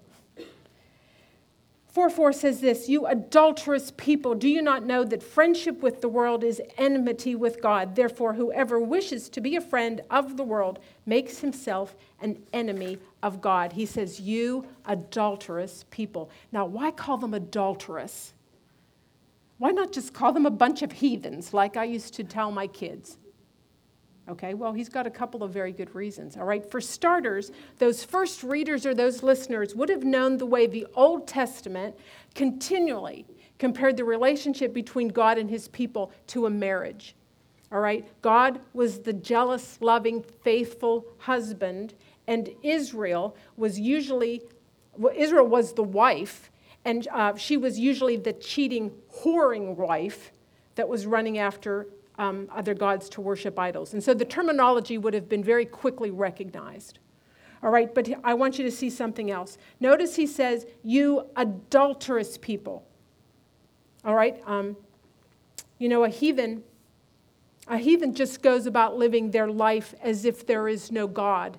4 1.88 2.08
4 2.12 2.34
says 2.34 2.62
this 2.62 2.88
You 2.88 3.08
adulterous 3.08 3.92
people, 3.98 4.36
do 4.36 4.48
you 4.48 4.62
not 4.62 4.86
know 4.86 5.04
that 5.04 5.24
friendship 5.24 5.82
with 5.82 6.02
the 6.02 6.08
world 6.08 6.44
is 6.44 6.62
enmity 6.78 7.34
with 7.34 7.64
God? 7.64 7.96
Therefore, 7.96 8.36
whoever 8.36 8.80
wishes 8.80 9.28
to 9.30 9.42
be 9.42 9.56
a 9.56 9.62
friend 9.62 10.02
of 10.12 10.38
the 10.38 10.44
world 10.44 10.78
makes 11.08 11.40
himself 11.40 11.96
an 12.22 12.44
enemy 12.54 13.00
of 13.24 13.42
God. 13.42 13.74
He 13.74 13.88
says, 13.88 14.20
You 14.20 14.68
adulterous 14.86 15.86
people. 15.90 16.30
Now, 16.52 16.68
why 16.68 16.92
call 16.92 17.18
them 17.18 17.34
adulterous? 17.34 18.36
Why 19.58 19.72
not 19.72 19.92
just 19.92 20.14
call 20.14 20.32
them 20.32 20.46
a 20.46 20.52
bunch 20.52 20.84
of 20.84 20.92
heathens 20.92 21.56
like 21.56 21.76
I 21.76 21.86
used 21.86 22.14
to 22.14 22.24
tell 22.24 22.52
my 22.52 22.68
kids? 22.68 23.18
Okay, 24.28 24.56
well, 24.56 24.74
he's 24.74 24.90
got 24.90 25.06
a 25.06 25.12
couple 25.12 25.44
of 25.44 25.52
very 25.52 25.72
good 25.72 25.94
reasons. 25.94 26.36
All 26.36 26.46
right, 26.46 26.66
for 26.70 26.82
starters, 26.82 27.52
those 27.78 28.04
first 28.04 28.42
readers 28.42 28.86
or 28.86 28.96
those 28.96 29.22
listeners 29.22 29.76
would 29.76 29.90
have 29.90 30.04
known 30.04 30.38
the 30.38 30.48
way 30.48 30.66
the 30.66 30.88
Old 30.96 31.28
Testament 31.28 31.96
continually 32.34 33.28
compared 33.60 33.98
the 33.98 34.04
relationship 34.04 34.74
between 34.74 35.10
God 35.10 35.38
and 35.38 35.50
his 35.50 35.68
people 35.68 36.12
to 36.28 36.48
a 36.48 36.50
marriage. 36.50 37.16
All 37.72 37.80
right, 37.80 38.08
God 38.22 38.60
was 38.74 39.00
the 39.00 39.14
jealous, 39.14 39.78
loving, 39.80 40.24
faithful 40.44 41.06
husband, 41.20 41.94
and 42.28 42.50
Israel 42.64 43.36
was 43.58 43.80
usually, 43.80 44.42
well, 44.98 45.14
Israel 45.16 45.48
was 45.48 45.74
the 45.74 45.84
wife, 45.84 46.50
and 46.84 47.08
uh, 47.12 47.36
she 47.36 47.58
was 47.58 47.80
usually 47.80 48.18
the 48.18 48.34
cheating, 48.34 48.92
whoring 49.22 49.76
wife 49.76 50.32
that 50.76 50.90
was 50.90 51.06
running 51.06 51.38
after 51.38 51.88
um, 52.18 52.48
other 52.52 52.74
gods 52.74 53.10
to 53.10 53.22
worship 53.22 53.60
idols. 53.60 53.94
And 53.94 54.04
so 54.04 54.14
the 54.14 54.26
terminology 54.26 54.98
would 54.98 55.14
have 55.14 55.28
been 55.28 55.44
very 55.44 55.66
quickly 55.66 56.12
recognized. 56.12 57.00
All 57.64 57.72
right, 57.72 57.94
but 57.94 58.10
I 58.24 58.34
want 58.34 58.58
you 58.58 58.66
to 58.66 58.72
see 58.72 58.90
something 58.90 59.32
else. 59.32 59.58
Notice 59.80 60.16
he 60.16 60.28
says, 60.28 60.66
You 60.84 61.28
adulterous 61.36 62.38
people. 62.38 62.86
All 64.04 64.14
right, 64.14 64.40
um, 64.46 64.78
you 65.80 65.90
know, 65.90 66.04
a 66.04 66.10
heathen. 66.10 66.64
A 67.68 67.78
heathen 67.78 68.14
just 68.14 68.44
goes 68.44 68.68
about 68.68 68.96
living 68.96 69.32
their 69.32 69.48
life 69.48 69.96
as 70.02 70.26
if 70.26 70.46
there 70.46 70.68
is 70.68 70.92
no 70.92 71.08
God. 71.08 71.58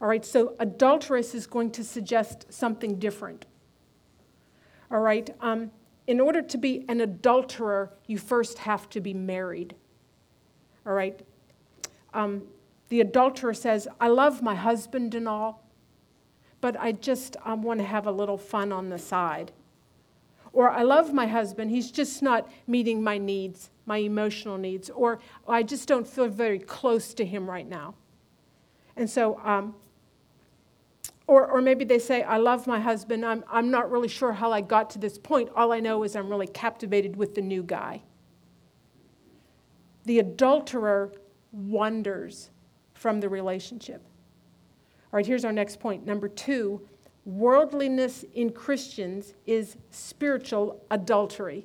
All 0.00 0.08
right, 0.08 0.24
so 0.24 0.56
adulterous 0.58 1.32
is 1.32 1.46
going 1.46 1.70
to 1.72 1.84
suggest 1.84 2.52
something 2.52 2.98
different. 2.98 3.46
All 4.90 4.98
right, 4.98 5.30
um, 5.40 5.70
in 6.06 6.20
order 6.20 6.42
to 6.42 6.58
be 6.58 6.84
an 6.88 7.00
adulterer, 7.00 7.92
you 8.06 8.18
first 8.18 8.58
have 8.58 8.88
to 8.90 9.00
be 9.00 9.14
married. 9.14 9.74
All 10.86 10.92
right? 10.92 11.20
Um, 12.12 12.42
the 12.88 13.00
adulterer 13.00 13.54
says, 13.54 13.88
I 14.00 14.08
love 14.08 14.42
my 14.42 14.54
husband 14.54 15.14
and 15.14 15.28
all, 15.28 15.64
but 16.60 16.78
I 16.78 16.92
just 16.92 17.36
I 17.44 17.54
want 17.54 17.80
to 17.80 17.86
have 17.86 18.06
a 18.06 18.12
little 18.12 18.36
fun 18.36 18.72
on 18.72 18.88
the 18.90 18.98
side. 18.98 19.52
Or 20.52 20.70
I 20.70 20.82
love 20.82 21.14
my 21.14 21.26
husband, 21.26 21.70
he's 21.70 21.90
just 21.90 22.22
not 22.22 22.50
meeting 22.66 23.02
my 23.02 23.16
needs, 23.16 23.70
my 23.86 23.98
emotional 23.98 24.58
needs. 24.58 24.90
Or 24.90 25.20
I 25.48 25.62
just 25.62 25.88
don't 25.88 26.06
feel 26.06 26.28
very 26.28 26.58
close 26.58 27.14
to 27.14 27.24
him 27.24 27.48
right 27.48 27.66
now. 27.66 27.94
And 28.96 29.08
so 29.08 29.40
um, 29.42 29.74
or, 31.32 31.46
or 31.46 31.62
maybe 31.62 31.86
they 31.86 31.98
say, 31.98 32.22
I 32.22 32.36
love 32.36 32.66
my 32.66 32.78
husband. 32.78 33.24
I'm, 33.24 33.42
I'm 33.50 33.70
not 33.70 33.90
really 33.90 34.06
sure 34.06 34.34
how 34.34 34.52
I 34.52 34.60
got 34.60 34.90
to 34.90 34.98
this 34.98 35.16
point. 35.16 35.48
All 35.56 35.72
I 35.72 35.80
know 35.80 36.02
is 36.02 36.14
I'm 36.14 36.28
really 36.28 36.46
captivated 36.46 37.16
with 37.16 37.34
the 37.34 37.40
new 37.40 37.62
guy. 37.62 38.02
The 40.04 40.18
adulterer 40.18 41.10
wanders 41.50 42.50
from 42.92 43.20
the 43.20 43.30
relationship. 43.30 44.02
All 45.10 45.16
right, 45.16 45.24
here's 45.24 45.46
our 45.46 45.52
next 45.52 45.80
point. 45.80 46.04
Number 46.04 46.28
two 46.28 46.86
worldliness 47.24 48.26
in 48.34 48.50
Christians 48.50 49.32
is 49.46 49.78
spiritual 49.90 50.84
adultery. 50.90 51.64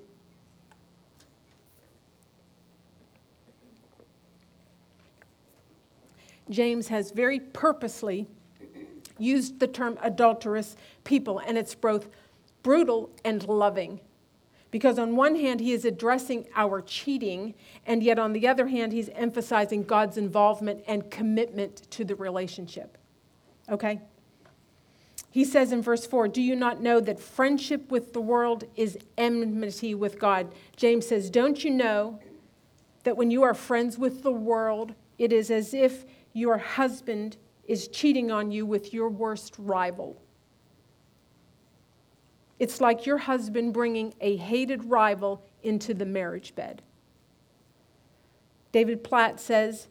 James 6.50 6.88
has 6.88 7.12
very 7.12 7.42
purposely 7.42 8.30
used 9.20 9.60
the 9.60 9.68
term 9.68 9.98
adulterous 10.01 10.75
people, 11.03 11.40
and 11.40 11.58
it's 11.58 11.75
both 11.75 12.08
brutal 12.64 13.10
and 13.24 13.48
loving. 13.48 14.00
Because 14.70 15.00
on 15.00 15.16
one 15.16 15.36
hand, 15.36 15.60
he 15.60 15.72
is 15.72 15.86
addressing 15.86 16.48
our 16.56 16.82
cheating, 16.82 17.53
and 17.86 18.03
yet 18.03 18.20
on 18.20 18.34
the 18.34 18.48
other 18.48 18.68
hand, 18.68 18.92
he's 18.92 19.10
emphasizing 19.10 19.84
God's 19.84 20.18
involvement 20.18 20.84
and 20.88 21.10
commitment 21.10 21.90
to 21.92 22.03
the 22.03 22.16
relationship. 22.16 22.98
Okay? 23.70 24.01
He 25.32 25.46
says 25.46 25.72
in 25.72 25.82
verse 25.82 26.06
4 26.06 26.27
Do 26.27 26.42
you 26.42 26.56
not 26.56 26.82
know 26.82 27.00
that 27.00 27.20
friendship 27.20 27.92
with 27.92 28.14
the 28.14 28.22
world 28.22 28.66
is 28.75 28.98
enmity 29.18 29.96
with 29.96 30.20
God? 30.20 30.53
James 30.75 31.08
says, 31.08 31.30
Don't 31.30 31.64
you 31.64 31.72
know 31.72 32.20
that 33.03 33.18
when 33.18 33.32
you 33.32 33.44
are 33.44 33.53
friends 33.53 33.98
with 33.98 34.24
the 34.24 34.32
world, 34.32 34.94
it 35.18 35.32
is 35.32 35.50
as 35.50 35.74
if 35.74 36.06
your 36.34 36.58
husband 36.58 37.38
is 37.68 37.88
cheating 37.90 38.32
on 38.32 38.51
you 38.51 38.66
with 38.66 38.94
your 38.94 39.10
worst 39.10 39.56
rival. 39.58 40.22
It's 42.60 42.82
like 42.82 43.06
your 43.06 43.18
husband 43.18 43.74
bringing 43.74 44.14
a 44.20 44.36
hated 44.38 44.84
rival 44.86 45.44
into 45.64 45.94
the 45.94 46.06
marriage 46.06 46.56
bed. 46.56 46.82
David 48.72 49.03
Platt 49.03 49.40
says, 49.40 49.88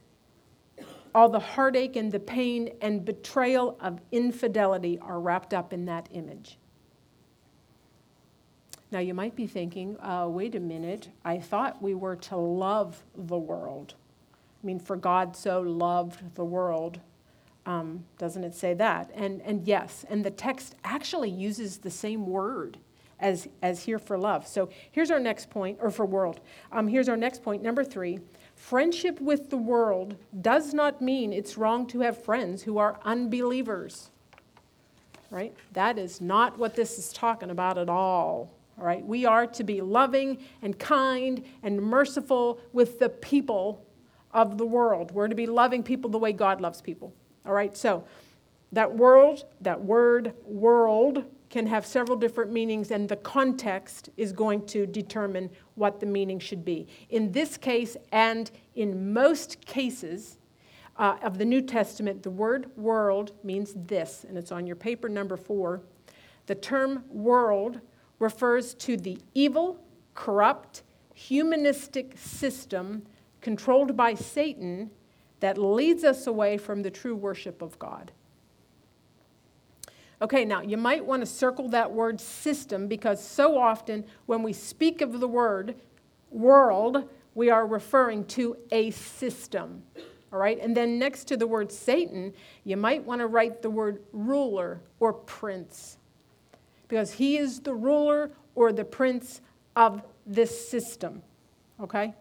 all 1.15 1.29
the 1.29 1.41
heartache 1.41 1.97
and 1.97 2.13
the 2.13 2.21
pain 2.21 2.75
and 2.83 3.05
betrayal 3.05 3.79
of 3.81 4.01
infidelity 4.13 4.99
are 5.01 5.19
wrapped 5.19 5.55
up 5.55 5.73
in 5.73 5.87
that 5.87 6.09
image. 6.13 6.59
Now, 8.91 8.99
you 8.99 9.15
might 9.15 9.35
be 9.35 9.47
thinking, 9.47 9.99
uh, 10.01 10.27
wait 10.29 10.55
a 10.55 10.61
minute, 10.61 11.09
I 11.25 11.39
thought 11.39 11.83
we 11.83 11.95
were 11.95 12.17
to 12.17 12.37
love 12.37 13.03
the 13.17 13.39
world. 13.39 13.95
I 14.63 14.67
mean, 14.67 14.79
for 14.79 14.97
God 14.97 15.35
so 15.35 15.61
loved 15.63 16.35
the 16.35 16.45
world 16.45 17.01
um, 17.67 18.05
doesn't 18.17 18.45
it 18.45 18.55
say 18.55 18.75
that? 18.75 19.11
And, 19.15 19.43
and 19.43 19.67
yes, 19.67 20.05
and 20.09 20.25
the 20.25 20.31
text 20.31 20.77
actually 20.85 21.31
uses 21.31 21.79
the 21.79 21.91
same 21.91 22.27
word 22.27 22.79
as, 23.19 23.49
as 23.63 23.83
here 23.83 23.99
for 23.99 24.17
love. 24.17 24.47
So 24.47 24.69
here's 24.93 25.11
our 25.11 25.19
next 25.19 25.51
point, 25.51 25.79
or 25.81 25.91
for 25.91 26.07
world. 26.07 26.41
Um, 26.71 26.87
here's 26.87 27.09
our 27.09 27.17
next 27.17 27.43
point, 27.43 27.63
number 27.63 27.83
three. 27.83 28.21
Friendship 28.55 29.21
with 29.21 29.51
the 29.51 29.57
world 29.57 30.17
does 30.41 30.73
not 30.73 31.03
mean 31.03 31.33
it's 31.33 31.59
wrong 31.59 31.87
to 31.89 32.01
have 32.01 32.23
friends 32.23 32.63
who 32.63 32.79
are 32.79 32.99
unbelievers. 33.05 34.11
Right? 35.31 35.55
That 35.73 35.99
is 35.99 36.21
not 36.21 36.57
what 36.57 36.77
this 36.77 36.99
is 36.99 37.13
talking 37.13 37.51
about 37.51 37.79
at 37.79 37.89
all. 37.89 38.53
All 38.79 38.85
right? 38.85 39.05
We 39.05 39.25
are 39.25 39.47
to 39.47 39.65
be 39.65 39.81
loving 39.81 40.39
and 40.63 40.79
kind 40.79 41.45
and 41.63 41.83
merciful 41.83 42.61
with 42.73 42.99
the 43.01 43.09
people 43.09 43.85
of 44.33 44.57
the 44.57 44.67
world. 44.67 45.11
We're 45.11 45.29
to 45.29 45.35
be 45.35 45.47
loving 45.47 45.83
people 45.83 46.11
the 46.11 46.19
way 46.19 46.33
God 46.33 46.61
loves 46.61 46.81
people. 46.81 47.13
All 47.47 47.53
right, 47.53 47.77
so 47.77 48.05
that 48.73 48.97
world, 48.97 49.45
that 49.61 49.81
word 49.83 50.35
world, 50.45 51.25
can 51.49 51.67
have 51.69 51.87
several 51.87 52.19
different 52.19 52.51
meanings, 52.51 52.91
and 52.91 53.09
the 53.09 53.17
context 53.17 54.11
is 54.17 54.33
going 54.33 54.67
to 54.67 54.87
determine 54.87 55.49
what 55.77 56.01
the 56.01 56.07
meaning 56.07 56.41
should 56.41 56.65
be. 56.65 56.87
In 57.09 57.31
this 57.33 57.57
case, 57.57 57.97
and 58.11 58.51
in 58.75 59.13
most 59.13 59.65
cases 59.65 60.39
uh, 60.97 61.17
of 61.23 61.39
the 61.39 61.45
New 61.45 61.63
Testament, 61.63 62.23
the 62.23 62.31
word 62.31 62.71
world 62.77 63.33
means 63.45 63.75
this, 63.87 64.25
and 64.29 64.37
it's 64.37 64.51
on 64.51 64.67
your 64.67 64.77
paper 64.77 65.09
number 65.09 65.37
four. 65.37 65.83
The 66.47 66.57
term 66.57 67.05
world 67.11 67.81
refers 68.19 68.75
to 68.75 68.97
the 68.97 69.19
evil, 69.35 69.79
corrupt, 70.15 70.83
humanistic 71.15 72.19
system 72.19 73.07
controlled 73.41 73.97
by 73.97 74.15
Satan 74.15 74.91
that 75.41 75.59
leads 75.59 76.05
us 76.05 76.27
away 76.27 76.57
from 76.57 76.83
the 76.83 76.91
true 76.91 77.15
worship 77.15 77.63
of 77.63 77.79
God. 77.79 78.13
Okay, 80.23 80.45
now 80.47 80.63
you 80.63 80.79
might 80.79 81.05
want 81.05 81.21
to 81.21 81.27
circle 81.27 81.69
that 81.69 81.93
word 81.93 82.21
system 82.21 82.89
because 82.89 83.23
so 83.23 83.59
often 83.59 84.05
when 84.25 84.43
we 84.43 84.53
speak 84.53 85.03
of 85.03 85.21
the 85.21 85.29
word 85.29 85.77
world, 86.31 87.09
we 87.35 87.51
are 87.51 87.67
referring 87.67 88.25
to 88.25 88.57
a 88.73 88.91
system. 88.93 89.83
All 90.33 90.39
right, 90.39 90.59
and 90.61 90.77
then 90.77 90.99
next 90.99 91.25
to 91.25 91.37
the 91.37 91.47
word 91.47 91.71
Satan, 91.71 92.33
you 92.65 92.77
might 92.77 93.05
want 93.05 93.21
to 93.21 93.27
write 93.27 93.61
the 93.61 93.71
word 93.71 94.03
ruler 94.13 94.81
or 95.01 95.13
prince 95.13 95.99
because 96.89 97.13
he 97.13 97.37
is 97.37 97.61
the 97.61 97.75
ruler 97.75 98.31
or 98.55 98.73
the 98.73 98.85
prince 98.85 99.41
of 99.77 100.03
this 100.27 100.69
system. 100.69 101.23
Okay? 101.81 102.15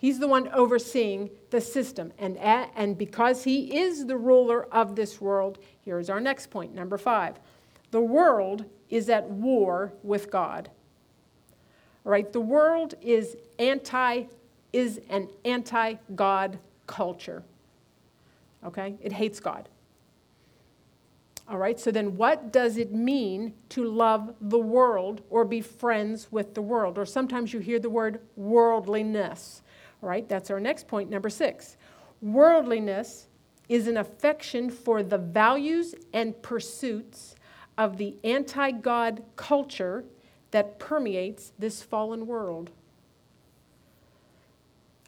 He's 0.00 0.18
the 0.18 0.26
one 0.26 0.48
overseeing 0.48 1.28
the 1.50 1.60
system. 1.60 2.10
And, 2.18 2.38
and 2.38 2.96
because 2.96 3.44
he 3.44 3.78
is 3.78 4.06
the 4.06 4.16
ruler 4.16 4.64
of 4.72 4.96
this 4.96 5.20
world, 5.20 5.58
here's 5.84 6.08
our 6.08 6.20
next 6.20 6.50
point, 6.50 6.74
number 6.74 6.96
five. 6.96 7.38
The 7.90 8.00
world 8.00 8.64
is 8.88 9.10
at 9.10 9.28
war 9.28 9.92
with 10.02 10.30
God. 10.30 10.70
Right, 12.02 12.32
the 12.32 12.40
world 12.40 12.94
is 13.02 13.36
anti 13.58 14.24
is 14.72 15.00
an 15.10 15.28
anti-God 15.44 16.58
culture. 16.86 17.42
Okay? 18.64 18.94
It 19.02 19.12
hates 19.12 19.38
God. 19.38 19.68
All 21.46 21.58
right, 21.58 21.78
so 21.78 21.90
then 21.90 22.16
what 22.16 22.52
does 22.52 22.78
it 22.78 22.92
mean 22.92 23.52
to 23.70 23.84
love 23.84 24.34
the 24.40 24.58
world 24.58 25.22
or 25.28 25.44
be 25.44 25.60
friends 25.60 26.28
with 26.30 26.54
the 26.54 26.62
world? 26.62 26.96
Or 26.96 27.04
sometimes 27.04 27.52
you 27.52 27.58
hear 27.58 27.80
the 27.80 27.90
word 27.90 28.20
worldliness. 28.36 29.60
All 30.02 30.08
right, 30.08 30.28
that's 30.28 30.50
our 30.50 30.60
next 30.60 30.88
point, 30.88 31.10
number 31.10 31.30
six. 31.30 31.76
Worldliness 32.22 33.28
is 33.68 33.86
an 33.86 33.96
affection 33.96 34.70
for 34.70 35.02
the 35.02 35.18
values 35.18 35.94
and 36.12 36.40
pursuits 36.42 37.36
of 37.78 37.96
the 37.96 38.16
anti 38.24 38.70
God 38.70 39.22
culture 39.36 40.04
that 40.50 40.78
permeates 40.78 41.52
this 41.58 41.82
fallen 41.82 42.26
world. 42.26 42.70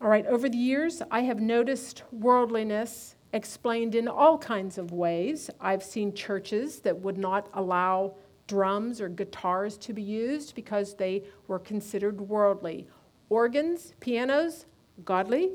All 0.01 0.09
right, 0.09 0.27
over 0.27 0.49
the 0.49 0.59
years, 0.59 1.03
I 1.11 1.21
have 1.21 1.41
noticed 1.41 2.03
worldliness 2.11 3.17
explained 3.33 3.95
in 3.95 4.09
all 4.09 4.37
kinds 4.37 4.77
of 4.79 4.93
ways. 4.93 5.49
I've 5.61 5.83
seen 5.83 6.13
churches 6.13 6.81
that 6.81 7.01
would 7.01 7.19
not 7.19 7.49
allow 7.55 8.15
drums 8.47 9.01
or 9.01 9.09
guitars 9.09 9.79
to 9.79 9.93
be 9.93 10.03
used 10.03 10.55
because 10.55 10.95
they 10.95 11.25
were 11.47 11.59
considered 11.59 12.21
worldly. 12.21 12.87
Organs, 13.29 13.95
pianos, 14.01 14.67
godly. 15.05 15.51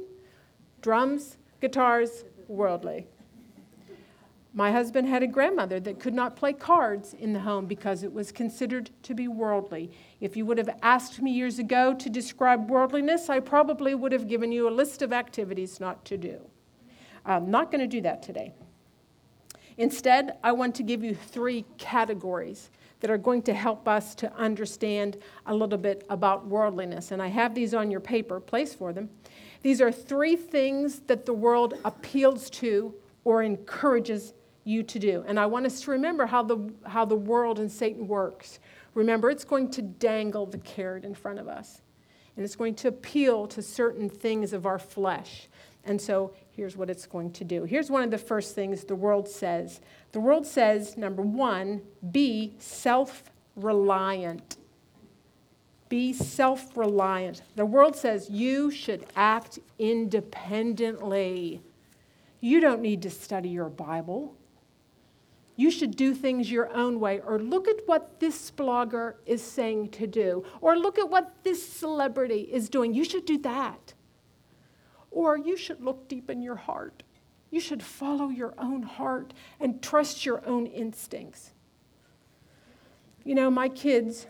Drums, 0.82 1.38
guitars, 1.62 2.26
worldly. 2.48 3.08
My 4.54 4.72
husband 4.72 5.08
had 5.08 5.22
a 5.22 5.28
grandmother 5.28 5.80
that 5.82 6.00
could 6.00 6.16
not 6.16 6.36
play 6.36 6.52
cards 6.52 7.14
in 7.14 7.32
the 7.32 7.40
home 7.40 7.68
because 7.68 8.02
it 8.02 8.12
was 8.12 8.32
considered 8.32 8.90
to 9.04 9.14
be 9.14 9.28
worldly. 9.28 9.92
If 10.20 10.36
you 10.36 10.48
would 10.48 10.58
have 10.58 10.80
asked 10.82 11.22
me 11.22 11.32
years 11.32 11.60
ago 11.60 11.94
to 11.94 12.10
describe 12.10 12.70
worldliness, 12.70 13.30
I 13.30 13.40
probably 13.40 13.94
would 13.94 14.12
have 14.12 14.28
given 14.28 14.52
you 14.52 14.68
a 14.68 14.72
list 14.72 15.04
of 15.04 15.14
activities 15.14 15.80
not 15.80 16.04
to 16.06 16.18
do. 16.18 16.40
I'm 17.24 17.52
not 17.52 17.72
going 17.72 17.82
to 17.82 17.88
do 17.88 18.02
that 18.02 18.24
today. 18.24 18.54
Instead, 19.78 20.38
I 20.44 20.54
want 20.54 20.74
to 20.76 20.84
give 20.84 21.04
you 21.04 21.14
three 21.14 21.64
categories 21.78 22.72
that 23.00 23.12
are 23.12 23.18
going 23.18 23.44
to 23.44 23.54
help 23.54 23.88
us 23.88 24.16
to 24.16 24.34
understand 24.34 25.18
a 25.46 25.54
little 25.54 25.78
bit 25.78 26.04
about 26.10 26.48
worldliness. 26.48 27.12
And 27.12 27.22
I 27.22 27.28
have 27.28 27.54
these 27.54 27.76
on 27.76 27.92
your 27.92 28.00
paper, 28.00 28.40
place 28.40 28.74
for 28.74 28.92
them. 28.92 29.10
These 29.68 29.82
are 29.82 29.92
three 29.92 30.38
things 30.38 31.02
that 31.08 31.26
the 31.26 31.34
world 31.34 31.74
appeals 31.84 32.50
to 32.52 32.96
or 33.26 33.44
encourages 33.44 34.34
you 34.64 34.82
to 34.84 34.98
do. 34.98 35.26
And 35.28 35.38
I 35.38 35.46
want 35.46 35.66
us 35.66 35.82
to 35.82 35.92
remember 35.92 36.26
how 36.26 36.42
the, 36.42 36.74
how 36.86 37.04
the 37.04 37.18
world 37.18 37.60
and 37.60 37.70
Satan 37.70 38.08
works. 38.08 38.60
Remember, 38.94 39.30
it's 39.30 39.44
going 39.44 39.70
to 39.72 39.82
dangle 39.82 40.46
the 40.46 40.60
carrot 40.60 41.04
in 41.04 41.14
front 41.14 41.38
of 41.40 41.50
us, 41.50 41.82
and 42.38 42.46
it's 42.46 42.56
going 42.56 42.76
to 42.76 42.88
appeal 42.88 43.46
to 43.48 43.62
certain 43.62 44.10
things 44.10 44.54
of 44.54 44.66
our 44.66 44.80
flesh. 44.80 45.50
And 45.84 46.00
so 46.00 46.34
here's 46.50 46.78
what 46.78 46.90
it's 46.90 47.06
going 47.06 47.34
to 47.34 47.44
do. 47.44 47.66
Here's 47.66 47.92
one 47.92 48.04
of 48.04 48.10
the 48.12 48.18
first 48.18 48.56
things 48.56 48.86
the 48.86 48.96
world 48.96 49.28
says 49.28 49.82
the 50.14 50.22
world 50.22 50.48
says, 50.48 50.96
number 50.96 51.24
one, 51.24 51.82
be 52.10 52.56
self 52.58 53.32
reliant. 53.58 54.57
Be 55.90 56.12
self 56.14 56.76
reliant. 56.76 57.42
The 57.56 57.66
world 57.66 57.96
says 57.96 58.30
you 58.30 58.72
should 58.72 59.06
act 59.16 59.60
independently. 59.80 61.62
You 62.42 62.60
don't 62.60 62.82
need 62.82 63.02
to 63.04 63.10
study 63.10 63.50
your 63.50 63.70
Bible. 63.70 64.36
You 65.56 65.72
should 65.72 65.96
do 65.96 66.14
things 66.14 66.52
your 66.52 66.72
own 66.72 67.00
way, 67.00 67.20
or 67.20 67.40
look 67.40 67.68
at 67.68 67.88
what 67.88 68.20
this 68.20 68.52
blogger 68.52 69.16
is 69.26 69.42
saying 69.42 69.90
to 69.90 70.06
do, 70.06 70.46
or 70.62 70.78
look 70.78 71.00
at 71.00 71.10
what 71.10 71.44
this 71.44 71.68
celebrity 71.68 72.42
is 72.52 72.70
doing. 72.70 72.94
You 72.94 73.04
should 73.04 73.26
do 73.26 73.40
that. 73.40 73.94
Or 75.10 75.36
you 75.36 75.58
should 75.58 75.84
look 75.84 76.08
deep 76.08 76.30
in 76.30 76.44
your 76.44 76.58
heart. 76.58 77.02
You 77.50 77.60
should 77.60 77.82
follow 77.82 78.30
your 78.30 78.54
own 78.60 78.84
heart 78.84 79.34
and 79.60 79.82
trust 79.82 80.26
your 80.26 80.46
own 80.46 80.68
instincts. 80.68 81.54
You 83.24 83.34
know, 83.34 83.50
my 83.50 83.68
kids 83.68 84.28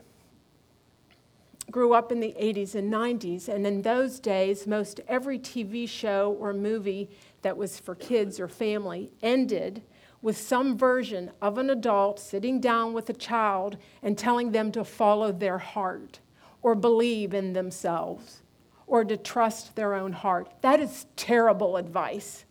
grew 1.69 1.93
up 1.93 2.11
in 2.11 2.19
the 2.19 2.35
80s 2.39 2.75
and 2.75 2.91
90s, 2.91 3.47
and 3.49 3.67
in 3.67 3.81
those 3.81 4.19
days, 4.19 4.65
most 4.65 5.01
every 5.07 5.37
TV 5.37 5.87
show 5.87 6.35
or 6.39 6.53
movie 6.53 7.09
that 7.41 7.57
was 7.57 7.79
for 7.79 7.95
kids 7.95 8.39
or 8.39 8.47
family 8.47 9.11
ended 9.21 9.81
with 10.21 10.37
some 10.37 10.77
version 10.77 11.31
of 11.41 11.57
an 11.57 11.69
adult 11.69 12.19
sitting 12.19 12.59
down 12.59 12.93
with 12.93 13.09
a 13.09 13.13
child 13.13 13.77
and 14.01 14.17
telling 14.17 14.51
them 14.51 14.71
to 14.71 14.83
follow 14.83 15.31
their 15.31 15.57
heart 15.57 16.19
or 16.61 16.73
believe 16.73 17.33
in 17.33 17.53
themselves 17.53 18.41
or 18.87 19.03
to 19.03 19.17
trust 19.17 19.75
their 19.75 19.93
own 19.93 20.13
heart. 20.13 20.51
That 20.61 20.79
is 20.79 21.05
terrible 21.15 21.77
advice. 21.77 22.45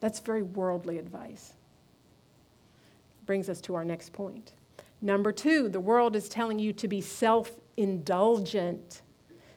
That's 0.00 0.20
very 0.20 0.42
worldly 0.42 0.98
advice. 0.98 1.54
Brings 3.26 3.48
us 3.48 3.60
to 3.62 3.74
our 3.74 3.84
next 3.84 4.12
point. 4.12 4.52
Number 5.02 5.32
two, 5.32 5.68
the 5.68 5.80
world 5.80 6.14
is 6.14 6.28
telling 6.28 6.58
you 6.58 6.72
to 6.74 6.88
be 6.88 7.00
self 7.00 7.52
indulgent. 7.76 9.02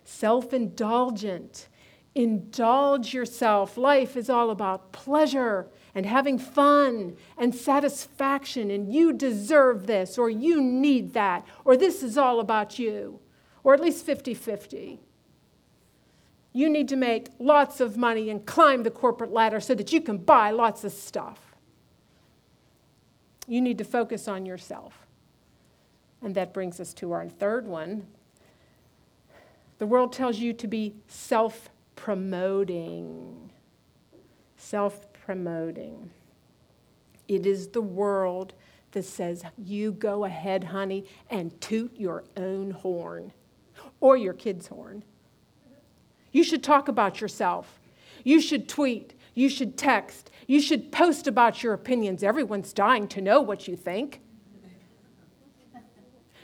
Self 0.04 0.54
indulgent. 0.54 1.68
Indulge 2.16 3.14
yourself. 3.14 3.76
Life 3.76 4.16
is 4.16 4.30
all 4.30 4.52
about 4.52 4.92
pleasure 4.92 5.68
and 5.96 6.06
having 6.06 6.38
fun 6.38 7.16
and 7.38 7.54
satisfaction, 7.54 8.72
and 8.72 8.94
you 8.94 9.14
deserve 9.14 9.88
this, 9.88 10.18
or 10.18 10.30
you 10.30 10.62
need 10.62 11.14
that, 11.14 11.46
or 11.66 11.76
this 11.76 12.04
is 12.04 12.18
all 12.18 12.40
about 12.40 12.80
you 12.80 13.20
or 13.64 13.74
at 13.74 13.80
least 13.80 14.06
50 14.06 14.34
50. 14.34 15.00
You 16.56 16.70
need 16.70 16.88
to 16.90 16.96
make 16.96 17.30
lots 17.40 17.80
of 17.80 17.98
money 17.98 18.30
and 18.30 18.46
climb 18.46 18.84
the 18.84 18.92
corporate 18.92 19.32
ladder 19.32 19.60
so 19.60 19.74
that 19.74 19.92
you 19.92 20.02
can 20.02 20.18
buy 20.18 20.52
lots 20.52 20.84
of 20.84 20.92
stuff. 20.92 21.56
You 23.48 23.60
need 23.60 23.80
to 23.80 23.84
focus 23.84 24.28
on 24.28 24.46
yourself. 24.46 25.03
And 26.24 26.34
that 26.36 26.54
brings 26.54 26.80
us 26.80 26.94
to 26.96 27.12
our 27.12 27.28
third 27.28 27.68
one. 27.68 28.08
The 29.78 29.86
world 29.86 30.14
tells 30.14 30.40
you 30.40 30.54
to 30.54 30.68
be 30.68 30.96
self 31.08 31.70
promoting. 31.96 33.52
Self 34.56 35.12
promoting. 35.14 36.12
It 37.28 37.46
is 37.46 37.68
the 37.68 37.82
world 37.82 38.54
that 38.92 39.04
says, 39.04 39.44
You 39.58 39.92
go 39.92 40.24
ahead, 40.24 40.64
honey, 40.64 41.06
and 41.30 41.60
toot 41.60 41.94
your 41.98 42.24
own 42.38 42.72
horn 42.72 43.34
or 44.00 44.16
your 44.16 44.34
kid's 44.34 44.68
horn. 44.68 45.04
You 46.32 46.44
should 46.44 46.64
talk 46.64 46.88
about 46.88 47.20
yourself. 47.20 47.80
You 48.24 48.40
should 48.40 48.70
tweet. 48.70 49.14
You 49.34 49.50
should 49.50 49.78
text. 49.78 50.32
You 50.48 50.62
should 50.62 50.92
post 50.92 51.28
about 51.28 51.64
your 51.64 51.74
opinions. 51.74 52.24
Everyone's 52.24 52.72
dying 52.72 53.08
to 53.10 53.22
know 53.22 53.42
what 53.42 53.68
you 53.68 53.76
think. 53.76 54.22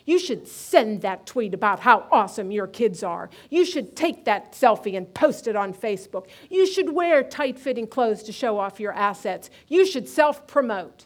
You 0.10 0.18
should 0.18 0.48
send 0.48 1.04
that 1.04 1.28
tweet 1.28 1.54
about 1.54 1.82
how 1.82 2.08
awesome 2.12 2.50
your 2.50 2.66
kids 2.66 3.04
are. 3.04 3.30
You 3.52 3.64
should 3.64 3.96
take 3.96 4.26
that 4.26 4.54
selfie 4.54 4.98
and 4.98 5.14
post 5.14 5.48
it 5.48 5.56
on 5.56 5.72
Facebook. 5.72 6.26
You 6.50 6.66
should 6.66 6.92
wear 6.96 7.22
tight 7.22 7.60
fitting 7.60 7.86
clothes 7.86 8.24
to 8.24 8.32
show 8.32 8.58
off 8.58 8.80
your 8.80 8.92
assets. 8.92 9.52
You 9.68 9.86
should 9.86 10.10
self 10.10 10.48
promote. 10.48 11.06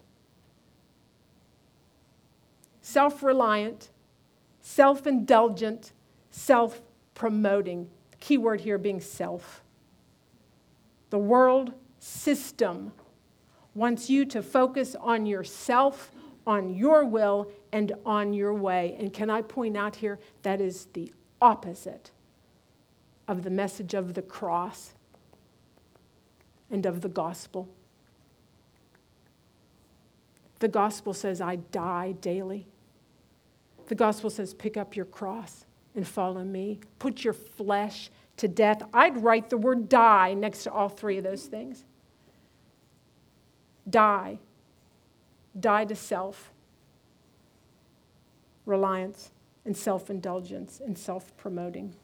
Self 2.81 3.21
reliant, 3.23 3.89
self 4.61 5.05
indulgent, 5.05 5.91
self 6.31 6.81
promoting. 7.13 7.89
Key 8.21 8.37
word 8.37 8.61
here 8.61 8.77
being 8.77 9.01
self. 9.01 9.65
The 11.09 11.19
world 11.19 11.73
system 11.99 12.93
wants 13.75 14.09
you 14.09 14.23
to 14.27 14.41
focus 14.41 14.95
on 14.97 15.25
yourself, 15.25 16.09
on 16.45 16.73
your 16.73 17.05
will, 17.05 17.49
and 17.71 17.91
on 18.05 18.33
your 18.33 18.53
way. 18.53 18.95
And 18.99 19.13
can 19.13 19.29
I 19.29 19.41
point 19.41 19.77
out 19.77 19.95
here 19.95 20.19
that 20.41 20.59
is 20.61 20.87
the 20.93 21.13
opposite 21.41 22.11
of 23.27 23.43
the 23.43 23.49
message 23.49 23.93
of 23.93 24.13
the 24.13 24.21
cross 24.21 24.93
and 26.71 26.85
of 26.85 27.01
the 27.01 27.09
gospel. 27.09 27.69
The 30.59 30.67
gospel 30.67 31.13
says, 31.13 31.41
I 31.41 31.57
die 31.57 32.13
daily. 32.13 32.67
The 33.87 33.95
gospel 33.95 34.29
says, 34.29 34.53
pick 34.53 34.77
up 34.77 34.95
your 34.95 35.05
cross 35.05 35.65
and 35.95 36.07
follow 36.07 36.43
me. 36.43 36.79
Put 36.99 37.23
your 37.23 37.33
flesh 37.33 38.09
to 38.37 38.47
death. 38.47 38.81
I'd 38.93 39.21
write 39.21 39.49
the 39.49 39.57
word 39.57 39.89
die 39.89 40.33
next 40.33 40.63
to 40.63 40.71
all 40.71 40.89
three 40.89 41.17
of 41.17 41.23
those 41.23 41.45
things. 41.45 41.83
Die. 43.89 44.39
Die 45.59 45.85
to 45.85 45.95
self, 45.95 46.51
reliance, 48.65 49.31
and 49.65 49.75
self 49.75 50.09
indulgence 50.09 50.81
and 50.83 50.97
self 50.97 51.35
promoting. 51.37 51.95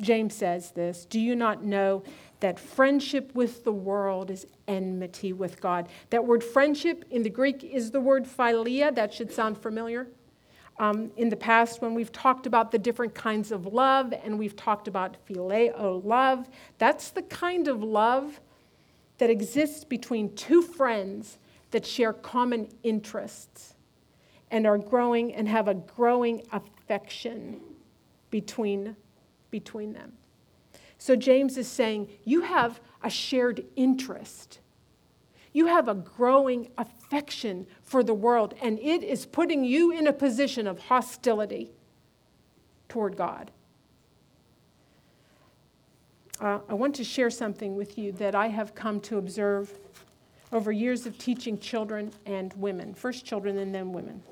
James 0.00 0.34
says 0.34 0.72
this 0.72 1.04
Do 1.04 1.20
you 1.20 1.36
not 1.36 1.64
know 1.64 2.02
that 2.40 2.58
friendship 2.58 3.34
with 3.34 3.64
the 3.64 3.72
world 3.72 4.30
is 4.30 4.46
enmity 4.66 5.32
with 5.32 5.60
God? 5.60 5.88
That 6.10 6.26
word 6.26 6.42
friendship 6.42 7.04
in 7.10 7.22
the 7.22 7.30
Greek 7.30 7.62
is 7.62 7.90
the 7.90 8.00
word 8.00 8.24
philia. 8.24 8.94
That 8.94 9.12
should 9.12 9.32
sound 9.32 9.58
familiar 9.58 10.08
um, 10.78 11.10
in 11.16 11.28
the 11.28 11.36
past 11.36 11.82
when 11.82 11.94
we've 11.94 12.12
talked 12.12 12.46
about 12.46 12.72
the 12.72 12.78
different 12.78 13.14
kinds 13.14 13.52
of 13.52 13.66
love 13.66 14.12
and 14.24 14.38
we've 14.38 14.56
talked 14.56 14.88
about 14.88 15.16
phileo 15.28 16.04
love. 16.04 16.48
That's 16.78 17.10
the 17.10 17.22
kind 17.22 17.68
of 17.68 17.82
love 17.82 18.40
that 19.18 19.30
exists 19.30 19.84
between 19.84 20.34
two 20.34 20.62
friends 20.62 21.38
that 21.72 21.84
share 21.84 22.12
common 22.12 22.68
interests 22.82 23.74
and 24.50 24.66
are 24.66 24.78
growing 24.78 25.34
and 25.34 25.48
have 25.48 25.66
a 25.66 25.74
growing 25.74 26.42
affection 26.52 27.60
between, 28.30 28.94
between 29.50 29.92
them. 29.92 30.12
So 30.98 31.16
James 31.16 31.58
is 31.58 31.66
saying, 31.66 32.08
You 32.24 32.42
have 32.42 32.80
a 33.02 33.10
shared 33.10 33.64
interest. 33.74 34.60
You 35.52 35.66
have 35.66 35.88
a 35.88 35.94
growing 35.94 36.70
affection 36.78 37.66
for 37.82 38.02
the 38.02 38.14
world, 38.14 38.54
and 38.62 38.78
it 38.78 39.02
is 39.02 39.26
putting 39.26 39.64
you 39.64 39.90
in 39.90 40.06
a 40.06 40.12
position 40.12 40.66
of 40.66 40.78
hostility 40.78 41.72
toward 42.88 43.16
God. 43.16 43.50
Uh, 46.40 46.60
I 46.68 46.74
want 46.74 46.94
to 46.96 47.04
share 47.04 47.30
something 47.30 47.76
with 47.76 47.98
you 47.98 48.12
that 48.12 48.34
I 48.34 48.48
have 48.48 48.74
come 48.74 49.00
to 49.00 49.18
observe 49.18 49.78
over 50.52 50.70
years 50.70 51.06
of 51.06 51.16
teaching 51.18 51.58
children 51.58 52.12
and 52.26 52.52
women, 52.54 52.94
first 52.94 53.24
children 53.24 53.58
and 53.58 53.74
then 53.74 53.92
women. 53.92 54.22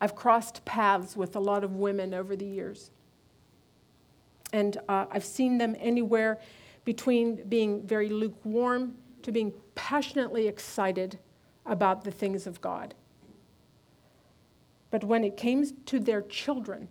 I've 0.00 0.16
crossed 0.16 0.64
paths 0.64 1.16
with 1.16 1.36
a 1.36 1.40
lot 1.40 1.62
of 1.62 1.76
women 1.76 2.14
over 2.14 2.34
the 2.34 2.46
years. 2.46 2.90
And 4.52 4.76
uh, 4.88 5.06
I've 5.10 5.24
seen 5.24 5.58
them 5.58 5.76
anywhere 5.78 6.38
between 6.84 7.44
being 7.48 7.86
very 7.86 8.08
lukewarm 8.08 8.94
to 9.22 9.32
being 9.32 9.52
passionately 9.74 10.48
excited 10.48 11.18
about 11.66 12.04
the 12.04 12.10
things 12.10 12.46
of 12.46 12.60
God. 12.60 12.94
But 14.90 15.04
when 15.04 15.24
it 15.24 15.36
came 15.36 15.64
to 15.86 15.98
their 15.98 16.22
children, 16.22 16.88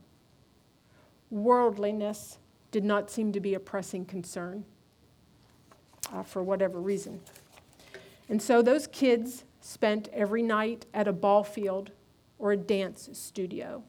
worldliness 1.29 2.37
did 2.71 2.83
not 2.83 3.09
seem 3.09 3.31
to 3.31 3.39
be 3.39 3.53
a 3.53 3.59
pressing 3.59 4.05
concern 4.05 4.65
uh, 6.11 6.23
for 6.23 6.43
whatever 6.43 6.81
reason. 6.81 7.21
And 8.29 8.41
so 8.41 8.61
those 8.61 8.87
kids 8.87 9.43
spent 9.59 10.09
every 10.13 10.41
night 10.41 10.85
at 10.93 11.07
a 11.07 11.13
ball 11.13 11.43
field 11.43 11.91
or 12.39 12.51
a 12.51 12.57
dance 12.57 13.09
studio. 13.13 13.83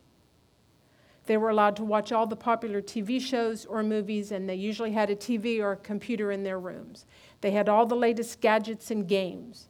They 1.27 1.37
were 1.37 1.49
allowed 1.49 1.77
to 1.77 1.85
watch 1.85 2.13
all 2.13 2.27
the 2.27 2.37
popular 2.37 2.83
TV 2.83 3.21
shows 3.21 3.65
or 3.65 3.83
movies, 3.83 4.31
and 4.31 4.49
they 4.49 4.55
usually 4.55 4.93
had 4.93 5.11
a 5.11 5.17
TV 5.17 5.61
or 5.61 5.73
a 5.73 5.77
computer 5.77 6.31
in 6.31 6.45
their 6.45 6.59
rooms. 6.59 7.07
They 7.41 7.53
had 7.53 7.69
all 7.69 7.87
the 7.87 7.97
latest 7.97 8.41
gadgets 8.41 8.91
and 8.91 9.09
games. 9.09 9.69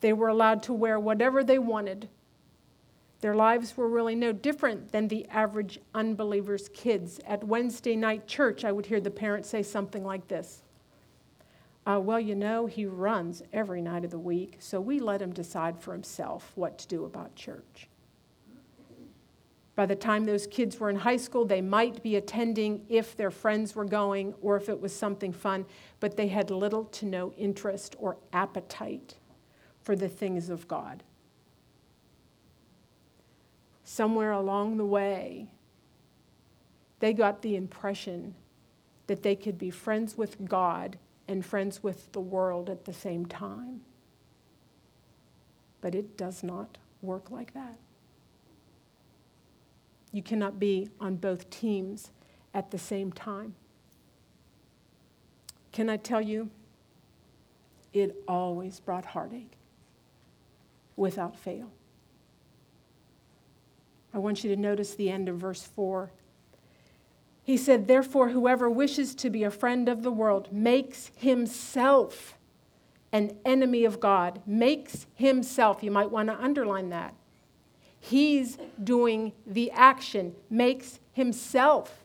They 0.00 0.12
were 0.12 0.28
allowed 0.28 0.62
to 0.64 0.72
wear 0.72 0.98
whatever 0.98 1.44
they 1.44 1.58
wanted. 1.58 2.08
Their 3.20 3.34
lives 3.34 3.76
were 3.76 3.88
really 3.88 4.14
no 4.14 4.32
different 4.32 4.92
than 4.92 5.08
the 5.08 5.26
average 5.28 5.78
unbeliever's 5.94 6.68
kids. 6.70 7.20
At 7.26 7.44
Wednesday 7.44 7.96
night 7.96 8.26
church, 8.26 8.64
I 8.64 8.72
would 8.72 8.86
hear 8.86 9.00
the 9.00 9.10
parents 9.10 9.48
say 9.48 9.62
something 9.62 10.04
like 10.04 10.28
this 10.28 10.63
uh, 11.86 12.00
Well, 12.02 12.20
you 12.20 12.34
know, 12.34 12.66
he 12.66 12.86
runs 12.86 13.42
every 13.52 13.82
night 13.82 14.04
of 14.04 14.10
the 14.10 14.18
week, 14.18 14.56
so 14.58 14.80
we 14.80 15.00
let 15.00 15.22
him 15.22 15.32
decide 15.32 15.78
for 15.78 15.92
himself 15.92 16.52
what 16.54 16.78
to 16.78 16.88
do 16.88 17.04
about 17.04 17.34
church. 17.34 17.88
By 19.76 19.86
the 19.86 19.96
time 19.96 20.24
those 20.24 20.46
kids 20.46 20.78
were 20.78 20.88
in 20.88 20.96
high 20.96 21.16
school, 21.16 21.44
they 21.44 21.60
might 21.60 22.02
be 22.02 22.14
attending 22.14 22.84
if 22.88 23.16
their 23.16 23.32
friends 23.32 23.74
were 23.74 23.84
going 23.84 24.34
or 24.40 24.56
if 24.56 24.68
it 24.68 24.80
was 24.80 24.94
something 24.94 25.32
fun, 25.32 25.66
but 25.98 26.16
they 26.16 26.28
had 26.28 26.50
little 26.50 26.84
to 26.84 27.06
no 27.06 27.32
interest 27.32 27.96
or 27.98 28.16
appetite 28.32 29.16
for 29.82 29.96
the 29.96 30.08
things 30.08 30.48
of 30.48 30.68
God. 30.68 31.02
Somewhere 33.82 34.32
along 34.32 34.76
the 34.76 34.86
way, 34.86 35.48
they 37.00 37.12
got 37.12 37.42
the 37.42 37.56
impression 37.56 38.34
that 39.08 39.22
they 39.22 39.34
could 39.34 39.58
be 39.58 39.70
friends 39.70 40.16
with 40.16 40.48
God 40.48 40.98
and 41.26 41.44
friends 41.44 41.82
with 41.82 42.12
the 42.12 42.20
world 42.20 42.68
at 42.68 42.84
the 42.84 42.92
same 42.92 43.26
time. 43.26 43.80
But 45.80 45.94
it 45.94 46.16
does 46.16 46.42
not 46.42 46.78
work 47.02 47.30
like 47.30 47.54
that. 47.54 47.78
You 50.12 50.22
cannot 50.22 50.60
be 50.60 50.88
on 51.00 51.16
both 51.16 51.50
teams 51.50 52.10
at 52.52 52.70
the 52.70 52.78
same 52.78 53.12
time. 53.12 53.54
Can 55.72 55.90
I 55.90 55.96
tell 55.96 56.20
you? 56.20 56.50
It 57.92 58.16
always 58.28 58.80
brought 58.80 59.04
heartache 59.06 59.52
without 60.96 61.36
fail. 61.36 61.70
I 64.12 64.18
want 64.18 64.44
you 64.44 64.54
to 64.54 64.60
notice 64.60 64.94
the 64.94 65.10
end 65.10 65.28
of 65.28 65.36
verse 65.38 65.62
4. 65.62 66.12
He 67.44 67.56
said, 67.56 67.86
Therefore, 67.86 68.30
whoever 68.30 68.68
wishes 68.68 69.14
to 69.16 69.30
be 69.30 69.44
a 69.44 69.50
friend 69.50 69.88
of 69.88 70.02
the 70.02 70.10
world 70.10 70.52
makes 70.52 71.12
himself 71.14 72.34
an 73.12 73.36
enemy 73.44 73.84
of 73.84 74.00
God, 74.00 74.42
makes 74.46 75.06
himself, 75.14 75.82
you 75.82 75.90
might 75.90 76.10
want 76.10 76.28
to 76.30 76.42
underline 76.42 76.88
that, 76.88 77.14
He's 78.00 78.58
doing 78.82 79.32
the 79.46 79.70
action, 79.70 80.34
makes 80.50 81.00
himself 81.12 82.04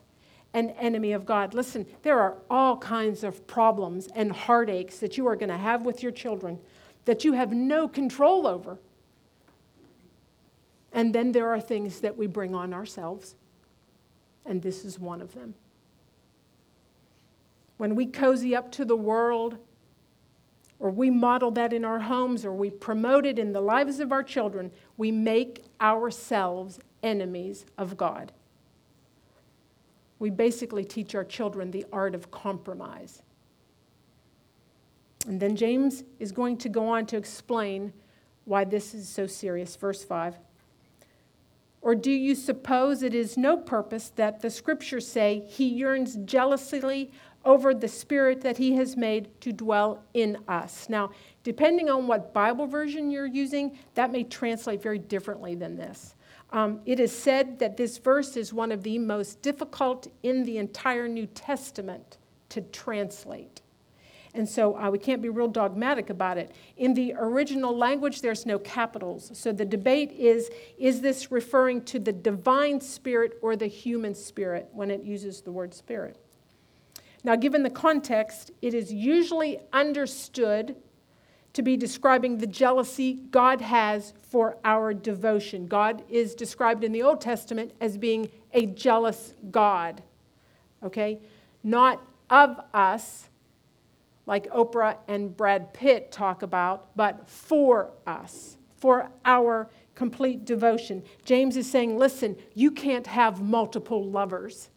an 0.54 0.70
enemy 0.70 1.12
of 1.12 1.26
God. 1.26 1.52
Listen, 1.52 1.84
there 2.02 2.18
are 2.18 2.38
all 2.48 2.78
kinds 2.78 3.22
of 3.22 3.46
problems 3.46 4.08
and 4.14 4.32
heartaches 4.32 4.98
that 5.00 5.18
you 5.18 5.26
are 5.26 5.36
going 5.36 5.50
to 5.50 5.58
have 5.58 5.82
with 5.82 6.02
your 6.02 6.10
children 6.10 6.58
that 7.04 7.24
you 7.24 7.34
have 7.34 7.52
no 7.52 7.86
control 7.86 8.46
over. 8.46 8.78
And 10.92 11.14
then 11.14 11.32
there 11.32 11.48
are 11.48 11.60
things 11.60 12.00
that 12.00 12.16
we 12.16 12.26
bring 12.26 12.54
on 12.54 12.72
ourselves, 12.72 13.34
and 14.46 14.62
this 14.62 14.84
is 14.84 14.98
one 14.98 15.20
of 15.20 15.34
them. 15.34 15.54
When 17.76 17.94
we 17.94 18.06
cozy 18.06 18.54
up 18.54 18.70
to 18.72 18.84
the 18.84 18.96
world 18.96 19.56
or 20.80 20.90
we 20.90 21.10
model 21.10 21.50
that 21.52 21.74
in 21.74 21.84
our 21.84 22.00
homes, 22.00 22.44
or 22.44 22.52
we 22.52 22.70
promote 22.70 23.26
it 23.26 23.38
in 23.38 23.52
the 23.52 23.60
lives 23.60 24.00
of 24.00 24.12
our 24.12 24.22
children, 24.22 24.72
we 24.96 25.12
make 25.12 25.62
ourselves 25.78 26.80
enemies 27.02 27.66
of 27.76 27.98
God. 27.98 28.32
We 30.18 30.30
basically 30.30 30.84
teach 30.84 31.14
our 31.14 31.24
children 31.24 31.70
the 31.70 31.84
art 31.92 32.14
of 32.14 32.30
compromise. 32.30 33.22
And 35.26 35.38
then 35.38 35.54
James 35.54 36.02
is 36.18 36.32
going 36.32 36.56
to 36.58 36.70
go 36.70 36.88
on 36.88 37.04
to 37.06 37.18
explain 37.18 37.92
why 38.46 38.64
this 38.64 38.94
is 38.94 39.06
so 39.06 39.26
serious. 39.26 39.76
Verse 39.76 40.02
5. 40.02 40.38
Or 41.82 41.94
do 41.94 42.10
you 42.10 42.34
suppose 42.34 43.02
it 43.02 43.14
is 43.14 43.38
no 43.38 43.56
purpose 43.56 44.10
that 44.16 44.42
the 44.42 44.50
scriptures 44.50 45.08
say 45.08 45.44
he 45.48 45.64
yearns 45.64 46.16
jealously 46.24 47.10
over 47.44 47.72
the 47.72 47.88
Spirit 47.88 48.42
that 48.42 48.58
He 48.58 48.74
has 48.74 48.96
made 48.96 49.40
to 49.40 49.52
dwell 49.52 50.04
in 50.14 50.38
us. 50.46 50.88
Now, 50.88 51.10
depending 51.42 51.88
on 51.88 52.06
what 52.06 52.34
Bible 52.34 52.66
version 52.66 53.10
you're 53.10 53.26
using, 53.26 53.78
that 53.94 54.12
may 54.12 54.24
translate 54.24 54.82
very 54.82 54.98
differently 54.98 55.54
than 55.54 55.76
this. 55.76 56.14
Um, 56.52 56.80
it 56.84 57.00
is 57.00 57.16
said 57.16 57.58
that 57.60 57.76
this 57.76 57.98
verse 57.98 58.36
is 58.36 58.52
one 58.52 58.72
of 58.72 58.82
the 58.82 58.98
most 58.98 59.40
difficult 59.40 60.08
in 60.22 60.42
the 60.44 60.58
entire 60.58 61.08
New 61.08 61.26
Testament 61.26 62.18
to 62.50 62.60
translate. 62.60 63.59
And 64.34 64.48
so 64.48 64.78
uh, 64.78 64.90
we 64.90 64.98
can't 64.98 65.20
be 65.20 65.28
real 65.28 65.48
dogmatic 65.48 66.08
about 66.08 66.38
it. 66.38 66.52
In 66.76 66.94
the 66.94 67.14
original 67.18 67.76
language, 67.76 68.22
there's 68.22 68.46
no 68.46 68.58
capitals. 68.58 69.30
So 69.34 69.50
the 69.52 69.64
debate 69.64 70.12
is 70.12 70.50
is 70.78 71.00
this 71.00 71.32
referring 71.32 71.82
to 71.86 71.98
the 71.98 72.12
divine 72.12 72.80
spirit 72.80 73.38
or 73.42 73.56
the 73.56 73.66
human 73.66 74.14
spirit 74.14 74.68
when 74.72 74.90
it 74.90 75.02
uses 75.02 75.40
the 75.40 75.50
word 75.50 75.74
spirit? 75.74 76.16
Now, 77.22 77.36
given 77.36 77.62
the 77.62 77.70
context, 77.70 78.50
it 78.62 78.72
is 78.72 78.92
usually 78.92 79.58
understood 79.72 80.76
to 81.52 81.62
be 81.62 81.76
describing 81.76 82.38
the 82.38 82.46
jealousy 82.46 83.14
God 83.30 83.60
has 83.60 84.14
for 84.22 84.56
our 84.64 84.94
devotion. 84.94 85.66
God 85.66 86.02
is 86.08 86.34
described 86.34 86.84
in 86.84 86.92
the 86.92 87.02
Old 87.02 87.20
Testament 87.20 87.72
as 87.80 87.98
being 87.98 88.30
a 88.54 88.66
jealous 88.66 89.34
God, 89.50 90.02
okay? 90.82 91.18
Not 91.62 92.00
of 92.30 92.60
us, 92.72 93.28
like 94.26 94.50
Oprah 94.50 94.96
and 95.08 95.36
Brad 95.36 95.72
Pitt 95.72 96.12
talk 96.12 96.42
about, 96.42 96.94
but 96.96 97.28
for 97.28 97.90
us, 98.06 98.56
for 98.76 99.10
our 99.24 99.68
complete 99.94 100.44
devotion. 100.44 101.02
James 101.24 101.56
is 101.56 101.70
saying, 101.70 101.98
listen, 101.98 102.36
you 102.54 102.70
can't 102.70 103.06
have 103.06 103.42
multiple 103.42 104.04
lovers. 104.04 104.70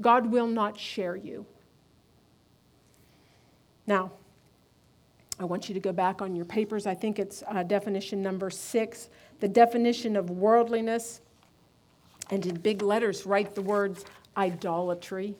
God 0.00 0.26
will 0.26 0.46
not 0.46 0.78
share 0.78 1.16
you. 1.16 1.46
Now, 3.86 4.12
I 5.38 5.44
want 5.44 5.68
you 5.68 5.74
to 5.74 5.80
go 5.80 5.92
back 5.92 6.20
on 6.20 6.36
your 6.36 6.44
papers. 6.44 6.86
I 6.86 6.94
think 6.94 7.18
it's 7.18 7.42
uh, 7.48 7.62
definition 7.62 8.22
number 8.22 8.50
six, 8.50 9.08
the 9.40 9.48
definition 9.48 10.14
of 10.14 10.28
worldliness. 10.28 11.22
And 12.30 12.44
in 12.44 12.56
big 12.56 12.82
letters, 12.82 13.24
write 13.24 13.54
the 13.54 13.62
words 13.62 14.04
idolatry. 14.36 15.34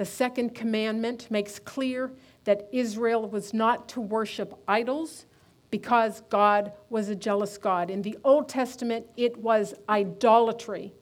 The 0.00 0.06
second 0.06 0.54
commandment 0.54 1.30
makes 1.30 1.58
clear 1.58 2.10
that 2.44 2.70
Israel 2.72 3.28
was 3.28 3.52
not 3.52 3.86
to 3.90 4.00
worship 4.00 4.58
idols 4.66 5.26
because 5.70 6.22
God 6.30 6.72
was 6.88 7.10
a 7.10 7.14
jealous 7.14 7.58
God. 7.58 7.90
In 7.90 8.00
the 8.00 8.16
Old 8.24 8.48
Testament, 8.48 9.04
it 9.18 9.36
was 9.36 9.74
idolatry 9.90 10.94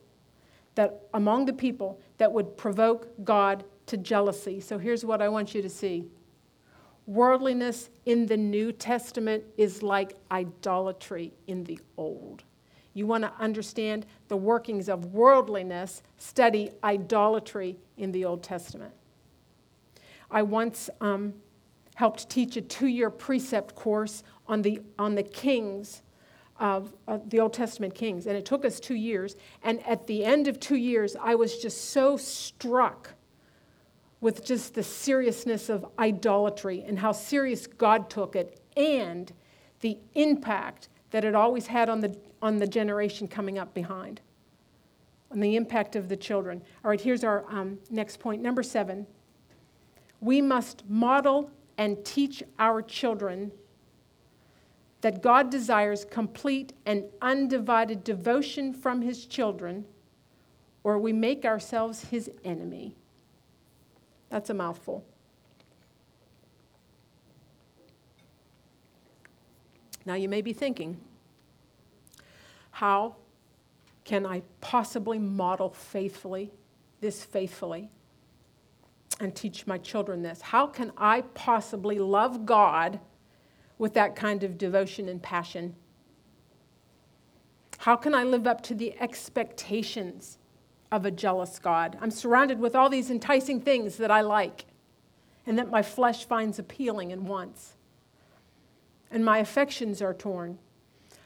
that 0.74 1.02
among 1.14 1.44
the 1.44 1.52
people 1.52 2.00
that 2.16 2.32
would 2.32 2.56
provoke 2.56 3.06
God 3.22 3.62
to 3.86 3.96
jealousy. 3.96 4.58
So 4.58 4.78
here's 4.78 5.04
what 5.04 5.22
I 5.22 5.28
want 5.28 5.54
you 5.54 5.62
to 5.62 5.70
see 5.70 6.08
Worldliness 7.06 7.90
in 8.04 8.26
the 8.26 8.36
New 8.36 8.72
Testament 8.72 9.44
is 9.56 9.80
like 9.80 10.16
idolatry 10.32 11.34
in 11.46 11.62
the 11.62 11.78
Old. 11.96 12.42
You 12.94 13.06
want 13.06 13.24
to 13.24 13.32
understand 13.38 14.06
the 14.28 14.36
workings 14.36 14.88
of 14.88 15.06
worldliness, 15.06 16.02
study 16.16 16.70
idolatry 16.82 17.76
in 17.96 18.12
the 18.12 18.24
Old 18.24 18.42
Testament. 18.42 18.92
I 20.30 20.42
once 20.42 20.90
um, 21.00 21.34
helped 21.94 22.28
teach 22.28 22.56
a 22.56 22.60
two 22.60 22.86
year 22.86 23.10
precept 23.10 23.74
course 23.74 24.22
on 24.46 24.62
the, 24.62 24.82
on 24.98 25.14
the 25.14 25.22
kings 25.22 26.02
of, 26.58 26.92
of 27.06 27.30
the 27.30 27.40
Old 27.40 27.52
Testament 27.52 27.94
kings, 27.94 28.26
and 28.26 28.36
it 28.36 28.44
took 28.44 28.64
us 28.64 28.80
two 28.80 28.94
years. 28.94 29.36
And 29.62 29.86
at 29.86 30.06
the 30.06 30.24
end 30.24 30.48
of 30.48 30.58
two 30.58 30.76
years, 30.76 31.16
I 31.20 31.34
was 31.34 31.58
just 31.58 31.90
so 31.90 32.16
struck 32.16 33.14
with 34.20 34.44
just 34.44 34.74
the 34.74 34.82
seriousness 34.82 35.68
of 35.68 35.86
idolatry 35.98 36.84
and 36.86 36.98
how 36.98 37.12
serious 37.12 37.66
God 37.66 38.10
took 38.10 38.34
it 38.34 38.60
and 38.76 39.32
the 39.80 39.98
impact 40.14 40.88
that 41.10 41.24
it 41.24 41.34
always 41.34 41.66
had 41.66 41.88
on 41.88 42.00
the, 42.00 42.16
on 42.42 42.58
the 42.58 42.66
generation 42.66 43.28
coming 43.28 43.58
up 43.58 43.74
behind, 43.74 44.20
on 45.30 45.40
the 45.40 45.56
impact 45.56 45.96
of 45.96 46.08
the 46.08 46.16
children. 46.16 46.62
All 46.84 46.90
right, 46.90 47.00
here's 47.00 47.24
our 47.24 47.44
um, 47.48 47.78
next 47.90 48.18
point. 48.20 48.42
Number 48.42 48.62
seven 48.62 49.06
we 50.20 50.40
must 50.40 50.82
model 50.88 51.50
and 51.76 52.04
teach 52.04 52.42
our 52.58 52.82
children 52.82 53.52
that 55.00 55.22
God 55.22 55.50
desires 55.50 56.04
complete 56.04 56.72
and 56.84 57.04
undivided 57.22 58.02
devotion 58.02 58.72
from 58.72 59.00
his 59.00 59.26
children, 59.26 59.84
or 60.82 60.98
we 60.98 61.12
make 61.12 61.44
ourselves 61.44 62.06
his 62.06 62.28
enemy. 62.44 62.96
That's 64.28 64.50
a 64.50 64.54
mouthful. 64.54 65.04
Now 70.08 70.14
you 70.14 70.28
may 70.28 70.40
be 70.40 70.54
thinking, 70.54 70.98
how 72.70 73.16
can 74.04 74.24
I 74.24 74.42
possibly 74.62 75.18
model 75.18 75.70
faithfully, 75.70 76.50
this 77.00 77.22
faithfully, 77.22 77.90
and 79.20 79.34
teach 79.34 79.66
my 79.66 79.76
children 79.76 80.22
this? 80.22 80.40
How 80.40 80.66
can 80.66 80.92
I 80.96 81.20
possibly 81.34 81.98
love 81.98 82.46
God 82.46 83.00
with 83.76 83.92
that 83.94 84.16
kind 84.16 84.42
of 84.42 84.56
devotion 84.56 85.10
and 85.10 85.22
passion? 85.22 85.76
How 87.76 87.94
can 87.94 88.14
I 88.14 88.24
live 88.24 88.46
up 88.46 88.62
to 88.62 88.74
the 88.74 88.98
expectations 88.98 90.38
of 90.90 91.04
a 91.04 91.10
jealous 91.10 91.58
God. 91.58 91.98
I'm 92.00 92.10
surrounded 92.10 92.58
with 92.58 92.74
all 92.74 92.88
these 92.88 93.10
enticing 93.10 93.60
things 93.60 93.96
that 93.98 94.10
I 94.10 94.22
like 94.22 94.64
and 95.46 95.58
that 95.58 95.70
my 95.70 95.82
flesh 95.82 96.24
finds 96.24 96.58
appealing 96.58 97.12
and 97.12 97.28
wants. 97.28 97.74
And 99.10 99.24
my 99.24 99.38
affections 99.38 100.02
are 100.02 100.14
torn. 100.14 100.58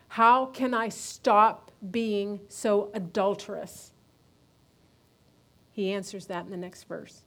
How 0.08 0.46
can 0.46 0.74
I 0.74 0.88
stop 0.88 1.70
being 1.90 2.40
so 2.48 2.90
adulterous? 2.94 3.92
He 5.72 5.92
answers 5.92 6.26
that 6.26 6.44
in 6.44 6.50
the 6.50 6.56
next 6.56 6.84
verse. 6.84 7.22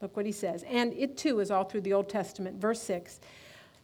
Look 0.00 0.16
what 0.16 0.26
he 0.26 0.32
says. 0.32 0.64
And 0.64 0.92
it 0.94 1.16
too 1.16 1.40
is 1.40 1.50
all 1.50 1.64
through 1.64 1.82
the 1.82 1.92
Old 1.92 2.08
Testament. 2.08 2.60
Verse 2.60 2.82
6 2.82 3.20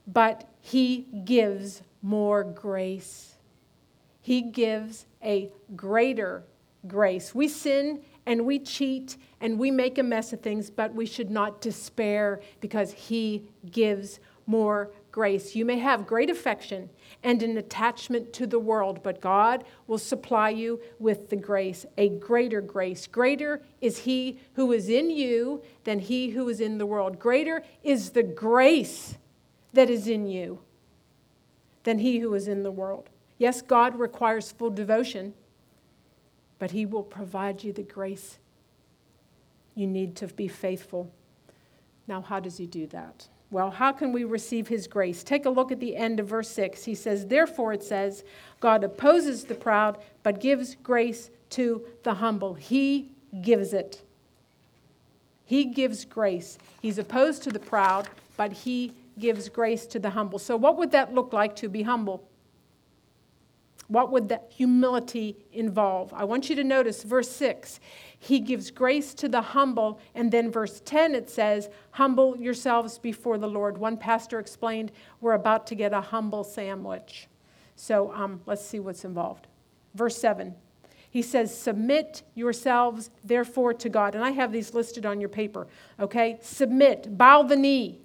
But 0.07 0.49
he 0.61 1.07
gives 1.25 1.83
more 2.03 2.43
grace. 2.45 3.37
He 4.21 4.43
gives 4.43 5.07
a 5.23 5.51
greater 5.75 6.45
grace. 6.87 7.35
We 7.35 7.49
sin 7.49 8.01
and 8.27 8.45
we 8.45 8.59
cheat 8.59 9.17
and 9.41 9.59
we 9.59 9.71
make 9.71 9.99
a 9.99 10.03
mess 10.03 10.33
of 10.33 10.41
things, 10.41 10.71
but 10.71 10.95
we 10.95 11.07
should 11.07 11.31
not 11.31 11.61
despair 11.61 12.41
because 12.61 12.93
He 12.93 13.45
gives 13.71 14.21
more 14.47 14.91
grace. 15.11 15.55
You 15.55 15.65
may 15.65 15.79
have 15.79 16.07
great 16.07 16.31
affection 16.31 16.91
and 17.23 17.43
an 17.43 17.57
attachment 17.57 18.33
to 18.35 18.47
the 18.47 18.59
world, 18.59 19.03
but 19.03 19.21
God 19.21 19.65
will 19.87 19.99
supply 19.99 20.51
you 20.51 20.81
with 20.99 21.31
the 21.31 21.37
grace, 21.37 21.87
a 21.97 22.09
greater 22.09 22.61
grace. 22.61 23.07
Greater 23.07 23.63
is 23.81 23.99
He 23.99 24.39
who 24.55 24.73
is 24.73 24.89
in 24.89 25.11
you 25.11 25.63
than 25.85 25.99
He 25.99 26.31
who 26.31 26.49
is 26.49 26.61
in 26.61 26.79
the 26.79 26.87
world. 26.87 27.19
Greater 27.19 27.63
is 27.83 28.11
the 28.11 28.23
grace 28.23 29.17
that 29.73 29.91
is 29.91 30.09
in 30.09 30.27
you 30.27 30.61
than 31.85 31.99
He 31.99 32.19
who 32.19 32.35
is 32.35 32.49
in 32.49 32.63
the 32.63 32.71
world. 32.71 33.09
Yes, 33.39 33.63
God 33.63 33.99
requires 33.99 34.53
full 34.53 34.71
devotion 34.71 35.35
but 36.59 36.73
He 36.73 36.85
will 36.85 37.03
provide 37.03 37.63
you 37.63 37.73
the 37.73 37.83
grace 37.83 38.39
you 39.75 39.87
need 39.87 40.17
to 40.17 40.27
be 40.29 40.49
faithful. 40.49 41.13
Now, 42.07 42.21
how 42.21 42.41
does 42.41 42.57
He 42.57 42.67
do 42.67 42.87
that? 42.89 43.29
Well, 43.51 43.71
how 43.71 43.93
can 43.93 44.13
we 44.13 44.25
receive 44.25 44.69
His 44.69 44.87
grace? 44.87 45.25
Take 45.25 45.47
a 45.47 45.51
look 45.51 45.73
at 45.73 45.81
the 45.81 45.97
end 45.97 46.21
of 46.21 46.27
verse 46.27 46.51
6. 46.51 46.85
He 46.85 46.95
says, 46.95 47.27
Therefore, 47.27 47.73
it 47.73 47.83
says, 47.83 48.25
God 48.61 48.85
opposes 48.85 49.45
the 49.45 49.55
proud, 49.55 49.99
but 50.23 50.41
gives 50.41 50.75
grace 50.75 51.31
to 51.51 51.85
the 52.03 52.15
humble. 52.15 52.55
He 52.55 53.13
gives 53.41 53.73
it. 53.73 54.03
He 55.45 55.65
gives 55.65 56.05
grace. 56.05 56.59
He's 56.83 56.99
opposed 56.99 57.43
to 57.45 57.51
the 57.51 57.59
proud, 57.59 58.09
but 58.37 58.53
He 58.53 58.93
gives 59.19 59.49
grace 59.49 59.87
to 59.87 59.99
the 59.99 60.11
humble. 60.11 60.39
So, 60.39 60.57
what 60.57 60.77
would 60.77 60.91
that 60.91 61.15
look 61.15 61.33
like 61.33 61.57
to 61.57 61.71
be 61.71 61.83
humble? 61.83 62.23
What 63.89 64.13
would 64.13 64.29
that 64.29 64.53
humility 64.55 65.37
involve? 65.51 66.13
I 66.13 66.25
want 66.25 66.51
you 66.51 66.57
to 66.57 66.65
notice 66.65 67.03
verse 67.03 67.31
6. 67.31 67.81
He 68.19 68.39
gives 68.39 68.71
grace 68.71 69.15
to 69.15 69.29
the 69.29 69.41
humble. 69.41 69.99
And 70.15 70.31
then 70.31 70.53
verse 70.53 70.83
10, 70.85 71.15
it 71.15 71.31
says, 71.31 71.71
Humble 71.93 72.37
yourselves 72.37 72.99
before 72.99 73.39
the 73.39 73.49
Lord. 73.49 73.79
One 73.79 73.97
pastor 73.97 74.39
explained, 74.39 74.93
We're 75.23 75.33
about 75.33 75.67
to 75.69 75.75
get 75.75 75.95
a 75.95 76.03
humble 76.03 76.45
sandwich. 76.45 77.29
So 77.77 78.13
um, 78.13 78.43
let's 78.45 78.65
see 78.65 78.79
what's 78.79 79.05
involved. 79.07 79.47
Verse 79.95 80.19
7. 80.19 80.55
He 81.11 81.23
says, 81.23 81.57
Submit 81.57 82.23
yourselves, 82.35 83.09
therefore, 83.25 83.73
to 83.73 83.89
God. 83.89 84.15
And 84.15 84.23
I 84.23 84.33
have 84.33 84.53
these 84.53 84.75
listed 84.75 85.07
on 85.07 85.19
your 85.19 85.31
paper, 85.31 85.67
okay? 85.99 86.39
Submit, 86.43 87.17
bow 87.17 87.43
the 87.43 87.57
knee. 87.57 88.03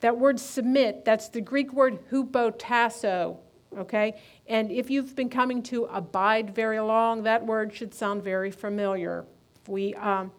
That 0.00 0.18
word 0.18 0.38
submit, 0.38 1.06
that's 1.06 1.30
the 1.30 1.40
Greek 1.40 1.72
word 1.72 2.10
hupotasso 2.10 3.38
okay? 3.78 4.14
And 4.46 4.70
if 4.70 4.90
you've 4.90 5.14
been 5.14 5.28
coming 5.28 5.62
to 5.64 5.84
abide 5.84 6.54
very 6.54 6.80
long, 6.80 7.22
that 7.24 7.44
word 7.44 7.74
should 7.74 7.94
sound 7.94 8.22
very 8.22 8.50
familiar. 8.50 9.24
We, 9.66 9.94
um, 9.94 10.32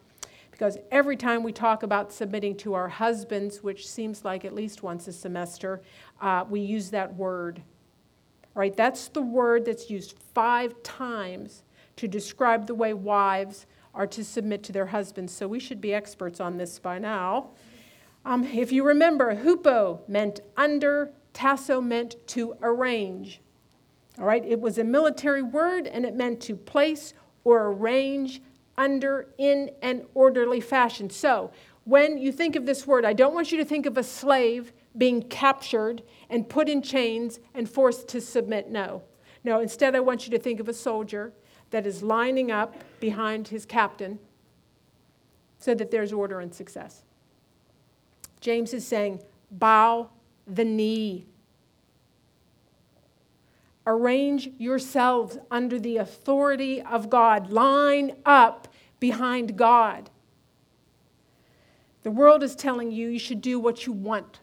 because 0.51 0.77
every 0.89 1.17
time 1.17 1.43
we 1.43 1.51
talk 1.51 1.83
about 1.83 2.13
submitting 2.13 2.55
to 2.57 2.73
our 2.75 2.87
husbands, 2.87 3.61
which 3.61 3.87
seems 3.87 4.23
like 4.23 4.45
at 4.45 4.53
least 4.53 4.83
once 4.83 5.07
a 5.07 5.13
semester, 5.13 5.81
uh, 6.21 6.45
we 6.49 6.61
use 6.61 6.91
that 6.91 7.13
word. 7.15 7.61
Right? 8.53 8.75
That's 8.75 9.09
the 9.09 9.21
word 9.21 9.65
that's 9.65 9.89
used 9.89 10.17
five 10.33 10.81
times 10.81 11.63
to 11.97 12.07
describe 12.07 12.67
the 12.67 12.75
way 12.75 12.93
wives 12.93 13.65
are 13.93 14.07
to 14.07 14.23
submit 14.23 14.63
to 14.63 14.71
their 14.71 14.85
husbands. 14.87 15.33
So 15.33 15.47
we 15.47 15.59
should 15.59 15.81
be 15.81 15.93
experts 15.93 16.39
on 16.39 16.57
this 16.57 16.79
by 16.79 16.99
now. 16.99 17.49
Um, 18.23 18.43
if 18.43 18.71
you 18.71 18.83
remember, 18.83 19.35
hupo 19.35 20.07
meant 20.07 20.39
under, 20.57 21.11
tasso 21.35 21.79
meant 21.79 22.15
to 22.29 22.55
arrange. 22.63 23.41
All 24.17 24.25
right, 24.25 24.43
it 24.43 24.59
was 24.59 24.79
a 24.79 24.83
military 24.83 25.43
word 25.43 25.85
and 25.85 26.05
it 26.05 26.15
meant 26.15 26.41
to 26.41 26.55
place 26.55 27.13
or 27.43 27.67
arrange 27.67 28.41
under 28.77 29.27
in 29.37 29.69
an 29.83 30.05
orderly 30.15 30.61
fashion. 30.61 31.09
So, 31.09 31.51
when 31.83 32.17
you 32.17 32.31
think 32.31 32.55
of 32.55 32.65
this 32.65 32.87
word, 32.87 33.05
I 33.05 33.13
don't 33.13 33.35
want 33.35 33.51
you 33.51 33.59
to 33.59 33.65
think 33.65 33.85
of 33.85 33.95
a 33.95 34.03
slave 34.03 34.73
being 34.97 35.21
captured 35.21 36.01
and 36.29 36.49
put 36.49 36.67
in 36.67 36.81
chains 36.81 37.39
and 37.53 37.69
forced 37.69 38.07
to 38.07 38.21
submit. 38.21 38.69
No. 38.69 39.03
No, 39.43 39.59
instead, 39.59 39.95
I 39.95 39.99
want 39.99 40.25
you 40.25 40.31
to 40.31 40.39
think 40.39 40.59
of 40.59 40.67
a 40.67 40.73
soldier 40.73 41.31
that 41.69 41.85
is 41.85 42.01
lining 42.01 42.51
up 42.51 42.75
behind 42.99 43.49
his 43.49 43.65
captain 43.65 44.17
so 45.59 45.75
that 45.75 45.91
there's 45.91 46.11
order 46.11 46.39
and 46.39 46.53
success. 46.53 47.03
James 48.39 48.73
is 48.73 48.87
saying, 48.87 49.21
bow 49.51 50.09
the 50.47 50.65
knee. 50.65 51.25
Arrange 53.87 54.49
yourselves 54.57 55.37
under 55.51 55.79
the 55.79 55.97
authority 55.97 56.81
of 56.81 57.09
God. 57.09 57.51
Line 57.51 58.15
up 58.25 58.67
behind 58.99 59.55
God. 59.57 60.09
The 62.03 62.11
world 62.11 62.43
is 62.43 62.55
telling 62.55 62.91
you 62.91 63.09
you 63.09 63.19
should 63.19 63.41
do 63.41 63.59
what 63.59 63.85
you 63.85 63.93
want. 63.93 64.39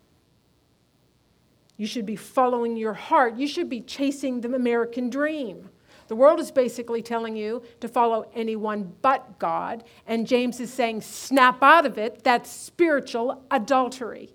You 1.77 1.87
should 1.87 2.07
be 2.07 2.17
following 2.17 2.77
your 2.77 2.93
heart. 2.93 3.37
You 3.37 3.49
should 3.49 3.69
be 3.69 3.81
chasing 3.81 4.41
the 4.41 4.55
American 4.55 5.11
dream. 5.11 5.69
The 6.09 6.17
world 6.17 6.41
is 6.41 6.51
basically 6.51 7.03
telling 7.03 7.37
you 7.37 7.63
to 7.81 7.89
follow 7.89 8.31
anyone 8.35 8.93
but 9.03 9.39
God. 9.39 9.85
And 10.07 10.27
James 10.27 10.61
is 10.61 10.73
saying, 10.73 11.01
snap 11.01 11.63
out 11.63 11.87
of 11.87 11.99
it. 11.99 12.23
That's 12.23 12.51
spiritual 12.51 13.43
adultery. 13.51 14.31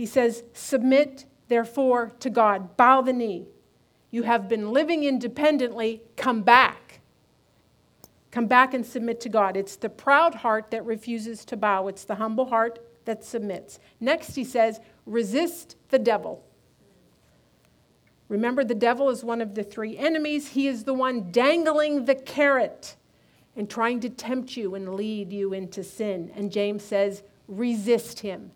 He 0.00 0.06
says, 0.06 0.44
submit 0.54 1.26
therefore 1.48 2.12
to 2.20 2.30
God. 2.30 2.74
Bow 2.78 3.02
the 3.02 3.12
knee. 3.12 3.48
You 4.10 4.22
have 4.22 4.48
been 4.48 4.72
living 4.72 5.04
independently, 5.04 6.00
come 6.16 6.40
back. 6.40 7.02
Come 8.30 8.46
back 8.46 8.72
and 8.72 8.86
submit 8.86 9.20
to 9.20 9.28
God. 9.28 9.58
It's 9.58 9.76
the 9.76 9.90
proud 9.90 10.36
heart 10.36 10.70
that 10.70 10.86
refuses 10.86 11.44
to 11.44 11.56
bow, 11.58 11.86
it's 11.88 12.04
the 12.04 12.14
humble 12.14 12.46
heart 12.46 12.78
that 13.04 13.22
submits. 13.22 13.78
Next, 14.00 14.36
he 14.36 14.42
says, 14.42 14.80
resist 15.04 15.76
the 15.90 15.98
devil. 15.98 16.46
Remember, 18.30 18.64
the 18.64 18.74
devil 18.74 19.10
is 19.10 19.22
one 19.22 19.42
of 19.42 19.54
the 19.54 19.64
three 19.64 19.98
enemies. 19.98 20.48
He 20.48 20.66
is 20.66 20.84
the 20.84 20.94
one 20.94 21.30
dangling 21.30 22.06
the 22.06 22.14
carrot 22.14 22.96
and 23.54 23.68
trying 23.68 24.00
to 24.00 24.08
tempt 24.08 24.56
you 24.56 24.74
and 24.74 24.94
lead 24.94 25.30
you 25.30 25.52
into 25.52 25.84
sin. 25.84 26.32
And 26.34 26.50
James 26.50 26.82
says, 26.82 27.22
resist 27.46 28.20
him. 28.20 28.52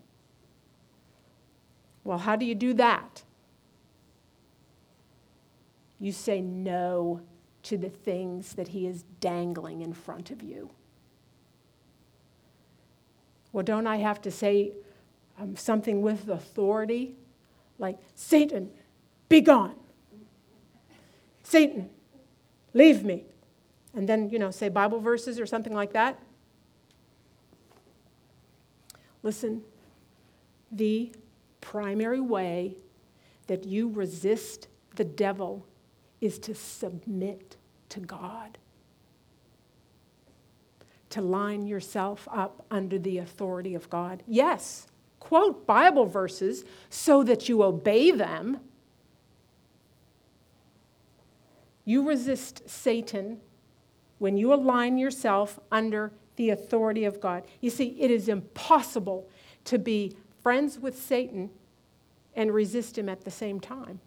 Well, 2.05 2.19
how 2.19 2.37
do 2.37 2.45
you 2.45 2.55
do 2.55 2.73
that? 2.75 3.23
You 5.99 6.11
say 6.11 6.39
no 6.39 7.21
to 7.63 7.77
the 7.77 7.89
things 7.89 8.53
that 8.53 8.69
he 8.69 8.85
is 8.85 9.03
dangling 9.19 9.81
in 9.81 9.91
front 9.91 10.29
of 10.29 10.43
you. 10.43 10.69
Well, 13.51 13.63
don't 13.63 13.87
I 13.87 13.97
have 13.97 14.21
to 14.21 14.31
say 14.31 14.73
um, 15.39 15.55
something 15.55 16.01
with 16.01 16.29
authority? 16.29 17.15
Like, 17.79 17.97
Satan, 18.13 18.69
be 19.27 19.41
gone. 19.41 19.75
Satan, 21.41 21.89
leave 22.73 23.03
me. 23.03 23.23
And 23.95 24.07
then, 24.07 24.29
you 24.29 24.37
know, 24.37 24.51
say 24.51 24.69
Bible 24.69 24.99
verses 24.99 25.39
or 25.39 25.47
something 25.47 25.73
like 25.73 25.93
that. 25.93 26.19
Listen, 29.23 29.63
the 30.71 31.11
primary 31.65 32.21
way 32.21 32.77
that 33.47 33.65
you 33.65 33.89
resist 33.89 34.67
the 34.97 35.03
devil 35.03 35.65
is 36.21 36.37
to 36.37 36.53
submit 36.53 37.57
to 37.89 37.99
God, 37.99 38.59
to 41.09 41.21
line 41.21 41.65
yourself 41.65 42.27
up 42.31 42.63
under 42.69 42.99
the 42.99 43.17
authority 43.17 43.73
of 43.73 43.89
God. 43.89 44.21
Yes, 44.27 44.85
quote 45.19 45.65
Bible 45.65 46.05
verses 46.05 46.65
so 46.91 47.23
that 47.23 47.49
you 47.49 47.63
obey 47.63 48.11
them. 48.11 48.59
You 51.83 52.07
resist 52.07 52.69
Satan 52.69 53.41
when 54.19 54.37
you 54.37 54.53
align 54.53 54.99
yourself 54.99 55.59
under 55.71 56.13
the 56.35 56.51
authority 56.51 57.05
of 57.05 57.19
God. 57.19 57.43
You 57.59 57.71
see, 57.71 57.97
it 57.99 58.11
is 58.11 58.29
impossible 58.29 59.27
to 59.63 59.79
be 59.79 60.15
friends 60.45 60.77
with 60.77 60.95
Satan 60.95 61.49
and 62.35 62.53
resist 62.53 62.99
him 62.99 63.09
at 63.09 63.25
the 63.25 63.31
same 63.31 63.59
time. 63.59 63.99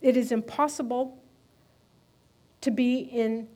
It 0.00 0.16
is 0.16 0.30
impossible 0.30 1.20
to 2.60 2.70
be 2.70 2.98
in, 2.98 3.48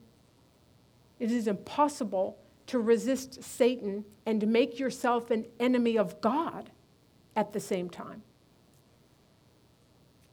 it 1.20 1.30
is 1.30 1.46
impossible 1.46 2.36
to 2.66 2.80
resist 2.80 3.44
Satan 3.44 4.04
and 4.26 4.44
make 4.48 4.76
yourself 4.76 5.30
an 5.30 5.46
enemy 5.60 5.96
of 5.96 6.20
God 6.20 6.70
at 7.36 7.52
the 7.52 7.60
same 7.60 7.88
time. 7.88 8.22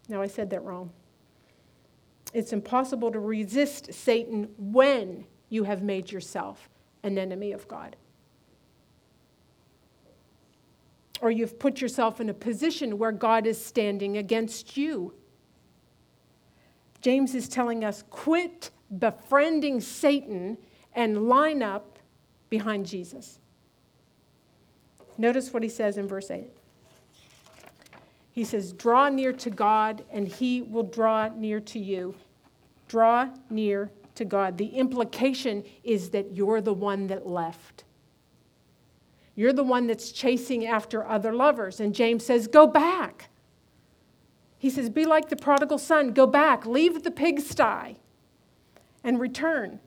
Now, 0.09 0.23
I 0.23 0.27
said 0.27 0.49
that 0.49 0.63
wrong. 0.63 0.89
It's 2.33 2.53
impossible 2.53 3.11
to 3.11 3.19
resist 3.19 3.93
Satan 3.93 4.49
when 4.57 5.27
you 5.49 5.65
have 5.65 5.83
made 5.83 6.11
yourself 6.11 6.69
an 7.03 7.19
enemy 7.19 7.51
of 7.51 7.67
God. 7.67 7.95
Or 11.21 11.31
you've 11.31 11.57
put 11.57 11.81
yourself 11.81 12.21
in 12.21 12.29
a 12.29 12.33
position 12.33 12.97
where 12.97 13.11
God 13.11 13.47
is 13.47 13.63
standing 13.63 14.17
against 14.17 14.77
you. 14.77 15.13
James 17.01 17.33
is 17.33 17.47
telling 17.47 17.83
us 17.83 18.03
quit 18.09 18.71
befriending 18.99 19.81
Satan 19.81 20.57
and 20.93 21.27
line 21.27 21.63
up 21.63 21.99
behind 22.49 22.85
Jesus. 22.85 23.39
Notice 25.17 25.51
what 25.51 25.63
he 25.63 25.69
says 25.69 25.97
in 25.97 26.07
verse 26.07 26.29
8. 26.29 26.47
He 28.31 28.43
says, 28.43 28.71
Draw 28.71 29.09
near 29.09 29.33
to 29.33 29.49
God, 29.49 30.03
and 30.11 30.27
he 30.27 30.61
will 30.61 30.83
draw 30.83 31.29
near 31.29 31.59
to 31.61 31.79
you. 31.79 32.13
Draw 32.87 33.29
near 33.49 33.91
to 34.13 34.25
God. 34.25 34.57
The 34.57 34.67
implication 34.67 35.63
is 35.83 36.11
that 36.11 36.35
you're 36.35 36.61
the 36.61 36.73
one 36.73 37.07
that 37.07 37.27
left. 37.27 37.83
You're 39.37 39.53
the 39.53 39.63
one 39.63 39.85
that's 39.85 40.11
chasing 40.11 40.65
after 40.65 41.07
other 41.07 41.31
lovers. 41.31 41.79
And 41.79 41.93
James 41.93 42.25
says, 42.25 42.47
Go 42.47 42.65
back. 42.65 43.29
He 44.57 44.71
says, 44.71 44.89
Be 44.89 45.05
like 45.05 45.29
the 45.29 45.35
prodigal 45.35 45.77
son. 45.77 46.11
Go 46.11 46.25
back, 46.25 46.65
leave 46.65 47.03
the 47.03 47.11
pigsty, 47.11 47.97
and 49.03 49.19
return. 49.19 49.79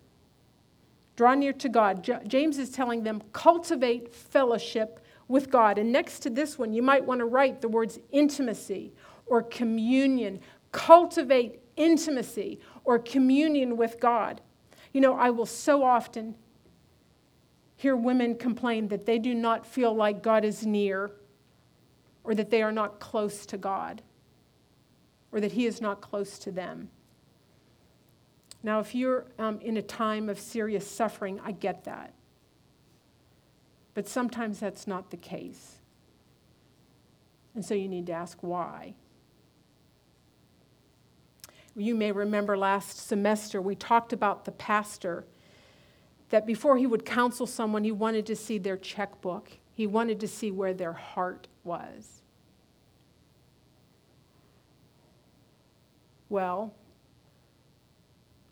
Draw 1.17 1.35
near 1.35 1.53
to 1.55 1.69
God. 1.69 2.05
J- 2.05 2.21
James 2.29 2.59
is 2.59 2.71
telling 2.71 3.03
them, 3.03 3.21
cultivate 3.33 4.15
fellowship 4.15 5.05
with 5.27 5.51
God. 5.51 5.79
And 5.79 5.91
next 5.91 6.21
to 6.21 6.31
this 6.31 6.57
one, 6.57 6.73
you 6.73 6.83
might 6.83 7.05
want 7.05 7.19
to 7.19 7.25
write 7.25 7.61
the 7.61 7.69
words 7.69 7.99
intimacy 8.13 8.93
or 9.27 9.43
communion. 9.43 10.39
Cultivate 10.71 11.59
intimacy 11.77 12.61
or 12.85 13.01
communion 13.01 13.77
with 13.77 13.99
God. 13.99 14.41
You 14.93 15.01
know, 15.01 15.17
I 15.17 15.31
will 15.31 15.45
so 15.45 15.83
often 15.83 16.37
hear 17.81 17.97
women 17.97 18.35
complain 18.35 18.89
that 18.89 19.07
they 19.07 19.19
do 19.19 19.35
not 19.35 19.65
feel 19.65 19.95
like 19.95 20.23
God 20.23 20.45
is 20.45 20.67
near 20.67 21.13
or 22.25 22.35
that 22.35 22.51
they 22.51 22.63
are 22.63 22.73
not 22.73 23.01
close 23.01 23.47
to 23.47 23.57
God 23.57 24.03
or 25.33 25.41
that 25.41 25.53
He 25.53 25.65
is 25.65 25.81
not 25.81 26.03
close 26.03 26.39
to 26.41 26.51
them. 26.51 26.91
Now, 28.63 28.81
if 28.81 28.95
you're 28.95 29.25
um, 29.39 29.59
in 29.63 29.79
a 29.79 29.83
time 29.83 30.29
of 30.29 30.39
serious 30.39 30.87
suffering, 30.87 31.41
I 31.43 31.53
get 31.53 31.85
that. 31.85 32.13
But 33.95 34.07
sometimes 34.07 34.61
that's 34.61 34.87
not 34.87 35.11
the 35.11 35.17
case. 35.17 35.77
And 37.55 37.65
so 37.65 37.73
you 37.73 37.89
need 37.89 38.09
to 38.09 38.13
ask 38.13 38.37
why. 38.43 38.93
You 41.75 41.95
may 41.95 42.13
remember 42.13 42.59
last 42.59 43.09
semester 43.09 43.63
we 43.63 43.75
talked 43.75 44.13
about 44.13 44.45
the 44.45 44.53
pastor 44.53 45.25
that 46.31 46.47
before 46.47 46.77
he 46.77 46.87
would 46.87 47.05
counsel 47.05 47.47
someone, 47.47 47.85
he 47.85 47.93
wanted 47.93 48.25
to 48.27 48.37
see 48.37 48.59
their 48.59 48.77
checkbook, 48.77 49.51
he 49.75 49.87
wanted 49.87 50.21
to 50.21 50.29
see 50.29 50.51
where 50.51 50.73
their 50.73 50.93
heart 50.93 51.49
was. 51.65 52.23
Well, 56.29 56.73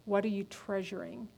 what 0.05 0.24
are 0.24 0.29
you 0.29 0.45
treasuring? 0.45 1.29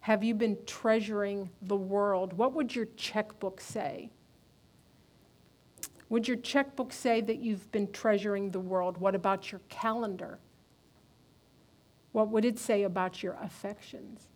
Have 0.00 0.22
you 0.22 0.34
been 0.34 0.58
treasuring 0.66 1.48
the 1.62 1.76
world? 1.76 2.34
What 2.34 2.52
would 2.52 2.76
your 2.76 2.86
checkbook 2.96 3.60
say? 3.60 4.10
Would 6.10 6.28
your 6.28 6.36
checkbook 6.36 6.92
say 6.92 7.22
that 7.22 7.38
you've 7.38 7.72
been 7.72 7.90
treasuring 7.90 8.50
the 8.50 8.60
world? 8.60 8.98
What 8.98 9.14
about 9.14 9.50
your 9.50 9.62
calendar? 9.70 10.38
What 12.12 12.28
would 12.28 12.44
it 12.44 12.58
say 12.58 12.82
about 12.82 13.22
your 13.22 13.38
affections? 13.40 14.28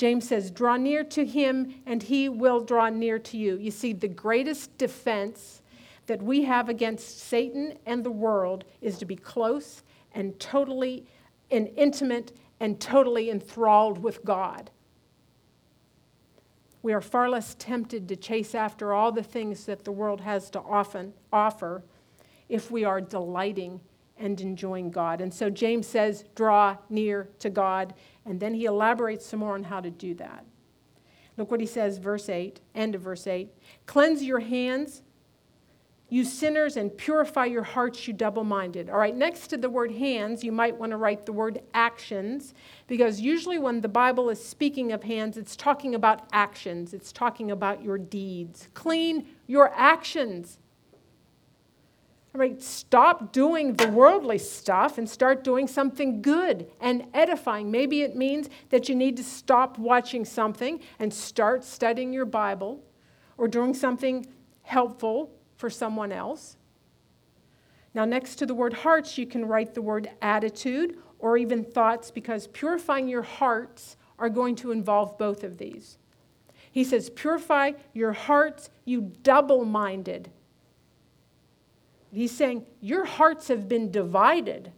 James 0.00 0.26
says, 0.26 0.50
Draw 0.50 0.78
near 0.78 1.04
to 1.04 1.26
him, 1.26 1.74
and 1.84 2.02
he 2.02 2.30
will 2.30 2.60
draw 2.60 2.88
near 2.88 3.18
to 3.18 3.36
you. 3.36 3.58
You 3.58 3.70
see, 3.70 3.92
the 3.92 4.08
greatest 4.08 4.78
defense 4.78 5.60
that 6.06 6.22
we 6.22 6.44
have 6.44 6.70
against 6.70 7.20
Satan 7.20 7.74
and 7.84 8.02
the 8.02 8.10
world 8.10 8.64
is 8.80 8.96
to 9.00 9.04
be 9.04 9.14
close 9.14 9.82
and 10.12 10.40
totally 10.40 11.04
and 11.50 11.68
intimate 11.76 12.32
and 12.60 12.80
totally 12.80 13.28
enthralled 13.28 14.02
with 14.02 14.24
God. 14.24 14.70
We 16.80 16.94
are 16.94 17.02
far 17.02 17.28
less 17.28 17.54
tempted 17.58 18.08
to 18.08 18.16
chase 18.16 18.54
after 18.54 18.94
all 18.94 19.12
the 19.12 19.22
things 19.22 19.66
that 19.66 19.84
the 19.84 19.92
world 19.92 20.22
has 20.22 20.48
to 20.52 20.60
often 20.60 21.12
offer 21.30 21.84
if 22.48 22.70
we 22.70 22.84
are 22.84 23.02
delighting 23.02 23.82
and 24.16 24.40
enjoying 24.40 24.90
God. 24.90 25.20
And 25.20 25.32
so 25.32 25.50
James 25.50 25.86
says, 25.86 26.24
draw 26.34 26.78
near 26.88 27.28
to 27.40 27.50
God. 27.50 27.92
And 28.24 28.38
then 28.38 28.54
he 28.54 28.66
elaborates 28.66 29.26
some 29.26 29.40
more 29.40 29.54
on 29.54 29.64
how 29.64 29.80
to 29.80 29.90
do 29.90 30.14
that. 30.14 30.44
Look 31.36 31.50
what 31.50 31.60
he 31.60 31.66
says, 31.66 31.98
verse 31.98 32.28
8, 32.28 32.60
end 32.74 32.94
of 32.94 33.00
verse 33.00 33.26
8. 33.26 33.48
Cleanse 33.86 34.22
your 34.22 34.40
hands, 34.40 35.02
you 36.10 36.24
sinners, 36.24 36.76
and 36.76 36.94
purify 36.94 37.46
your 37.46 37.62
hearts, 37.62 38.06
you 38.06 38.12
double 38.12 38.44
minded. 38.44 38.90
All 38.90 38.98
right, 38.98 39.16
next 39.16 39.48
to 39.48 39.56
the 39.56 39.70
word 39.70 39.92
hands, 39.92 40.44
you 40.44 40.52
might 40.52 40.76
want 40.76 40.90
to 40.90 40.96
write 40.96 41.24
the 41.24 41.32
word 41.32 41.62
actions, 41.72 42.52
because 42.88 43.20
usually 43.20 43.58
when 43.58 43.80
the 43.80 43.88
Bible 43.88 44.28
is 44.28 44.44
speaking 44.44 44.92
of 44.92 45.02
hands, 45.02 45.36
it's 45.36 45.56
talking 45.56 45.94
about 45.94 46.28
actions, 46.32 46.92
it's 46.92 47.10
talking 47.10 47.50
about 47.50 47.82
your 47.82 47.96
deeds. 47.96 48.68
Clean 48.74 49.26
your 49.46 49.72
actions. 49.74 50.58
All 52.32 52.40
right, 52.40 52.62
stop 52.62 53.32
doing 53.32 53.74
the 53.74 53.88
worldly 53.88 54.38
stuff 54.38 54.98
and 54.98 55.08
start 55.10 55.42
doing 55.42 55.66
something 55.66 56.22
good 56.22 56.70
and 56.80 57.06
edifying. 57.12 57.72
Maybe 57.72 58.02
it 58.02 58.14
means 58.14 58.48
that 58.68 58.88
you 58.88 58.94
need 58.94 59.16
to 59.16 59.24
stop 59.24 59.78
watching 59.78 60.24
something 60.24 60.80
and 61.00 61.12
start 61.12 61.64
studying 61.64 62.12
your 62.12 62.24
Bible 62.24 62.84
or 63.36 63.48
doing 63.48 63.74
something 63.74 64.26
helpful 64.62 65.32
for 65.56 65.68
someone 65.68 66.12
else. 66.12 66.56
Now, 67.94 68.04
next 68.04 68.36
to 68.36 68.46
the 68.46 68.54
word 68.54 68.74
hearts, 68.74 69.18
you 69.18 69.26
can 69.26 69.44
write 69.44 69.74
the 69.74 69.82
word 69.82 70.08
attitude 70.22 70.98
or 71.18 71.36
even 71.36 71.64
thoughts 71.64 72.12
because 72.12 72.46
purifying 72.46 73.08
your 73.08 73.22
hearts 73.22 73.96
are 74.20 74.28
going 74.28 74.54
to 74.56 74.70
involve 74.70 75.18
both 75.18 75.42
of 75.42 75.58
these. 75.58 75.98
He 76.70 76.84
says, 76.84 77.10
Purify 77.10 77.72
your 77.92 78.12
hearts, 78.12 78.70
you 78.84 79.12
double 79.24 79.64
minded. 79.64 80.30
He's 82.12 82.36
saying, 82.36 82.66
Your 82.80 83.04
hearts 83.04 83.48
have 83.48 83.68
been 83.68 83.90
divided. 83.90 84.72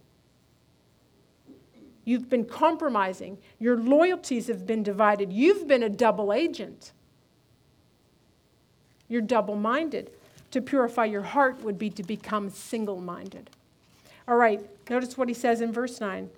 You've 2.05 2.29
been 2.29 2.45
compromising. 2.45 3.37
Your 3.59 3.77
loyalties 3.77 4.47
have 4.47 4.67
been 4.67 4.83
divided. 4.83 5.31
You've 5.31 5.67
been 5.67 5.83
a 5.83 5.89
double 5.89 6.33
agent. 6.33 6.91
You're 9.07 9.21
double 9.21 9.55
minded. 9.55 10.11
To 10.51 10.61
purify 10.61 11.05
your 11.05 11.23
heart 11.23 11.63
would 11.63 11.79
be 11.79 11.89
to 11.91 12.03
become 12.03 12.49
single 12.49 12.99
minded. 12.99 13.49
All 14.27 14.35
right, 14.35 14.61
notice 14.89 15.17
what 15.17 15.27
he 15.27 15.33
says 15.33 15.61
in 15.61 15.71
verse 15.71 15.99
9. 15.99 16.29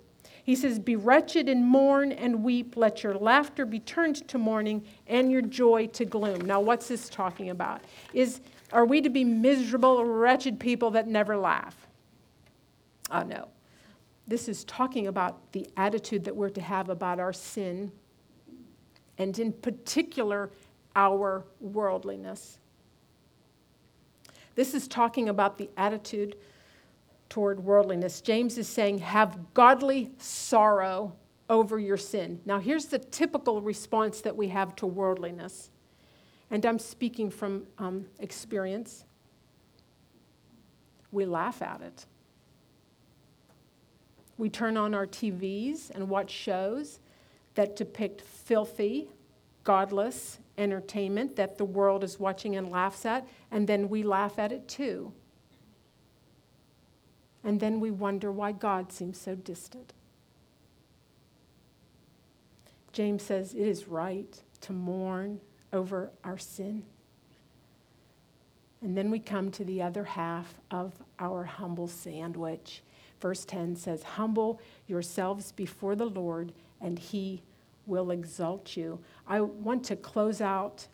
He 0.44 0.54
says, 0.54 0.78
Be 0.78 0.94
wretched 0.94 1.48
and 1.48 1.64
mourn 1.64 2.12
and 2.12 2.44
weep. 2.44 2.76
Let 2.76 3.02
your 3.02 3.14
laughter 3.14 3.66
be 3.66 3.80
turned 3.80 4.26
to 4.28 4.38
mourning 4.38 4.84
and 5.08 5.30
your 5.30 5.42
joy 5.42 5.88
to 5.88 6.04
gloom. 6.04 6.42
Now, 6.42 6.60
what's 6.60 6.86
this 6.88 7.08
talking 7.08 7.50
about? 7.50 7.80
Is 8.14 8.40
are 8.72 8.84
we 8.84 9.00
to 9.00 9.10
be 9.10 9.24
miserable, 9.24 10.04
wretched 10.04 10.58
people 10.58 10.90
that 10.92 11.06
never 11.06 11.36
laugh? 11.36 11.86
Uh, 13.10 13.22
no. 13.22 13.48
This 14.26 14.48
is 14.48 14.64
talking 14.64 15.06
about 15.06 15.52
the 15.52 15.68
attitude 15.76 16.24
that 16.24 16.34
we're 16.34 16.50
to 16.50 16.60
have 16.60 16.88
about 16.88 17.20
our 17.20 17.32
sin, 17.32 17.92
and 19.18 19.38
in 19.38 19.52
particular, 19.52 20.50
our 20.96 21.44
worldliness. 21.60 22.58
This 24.56 24.74
is 24.74 24.88
talking 24.88 25.28
about 25.28 25.58
the 25.58 25.70
attitude 25.76 26.36
toward 27.28 27.60
worldliness. 27.60 28.20
James 28.20 28.58
is 28.58 28.68
saying, 28.68 28.98
have 28.98 29.38
godly 29.54 30.10
sorrow 30.18 31.14
over 31.48 31.78
your 31.78 31.96
sin. 31.96 32.40
Now, 32.44 32.58
here's 32.58 32.86
the 32.86 32.98
typical 32.98 33.60
response 33.60 34.20
that 34.22 34.36
we 34.36 34.48
have 34.48 34.74
to 34.76 34.86
worldliness. 34.86 35.70
And 36.50 36.64
I'm 36.64 36.78
speaking 36.78 37.30
from 37.30 37.66
um, 37.78 38.06
experience. 38.18 39.04
We 41.10 41.24
laugh 41.24 41.62
at 41.62 41.80
it. 41.80 42.06
We 44.38 44.50
turn 44.50 44.76
on 44.76 44.94
our 44.94 45.06
TVs 45.06 45.90
and 45.90 46.08
watch 46.08 46.30
shows 46.30 47.00
that 47.54 47.74
depict 47.74 48.20
filthy, 48.20 49.08
godless 49.64 50.38
entertainment 50.58 51.36
that 51.36 51.58
the 51.58 51.64
world 51.64 52.04
is 52.04 52.20
watching 52.20 52.56
and 52.56 52.70
laughs 52.70 53.04
at, 53.06 53.26
and 53.50 53.66
then 53.66 53.88
we 53.88 54.02
laugh 54.02 54.38
at 54.38 54.52
it 54.52 54.68
too. 54.68 55.12
And 57.42 57.60
then 57.60 57.80
we 57.80 57.90
wonder 57.90 58.30
why 58.30 58.52
God 58.52 58.92
seems 58.92 59.18
so 59.18 59.34
distant. 59.34 59.92
James 62.92 63.22
says 63.22 63.54
it 63.54 63.60
is 63.60 63.88
right 63.88 64.42
to 64.62 64.72
mourn 64.72 65.40
over 65.72 66.10
our 66.24 66.38
sin. 66.38 66.84
And 68.82 68.96
then 68.96 69.10
we 69.10 69.18
come 69.18 69.50
to 69.52 69.64
the 69.64 69.82
other 69.82 70.04
half 70.04 70.54
of 70.70 70.92
our 71.18 71.44
humble 71.44 71.88
sandwich. 71.88 72.82
Verse 73.20 73.44
10 73.44 73.76
says, 73.76 74.02
Humble 74.02 74.60
yourselves 74.86 75.52
before 75.52 75.96
the 75.96 76.06
Lord, 76.06 76.52
and 76.80 76.98
he 76.98 77.42
will 77.86 78.10
exalt 78.10 78.76
you. 78.76 78.98
I 79.26 79.40
want 79.40 79.84
to 79.84 79.96
close 79.96 80.40
out 80.40 80.86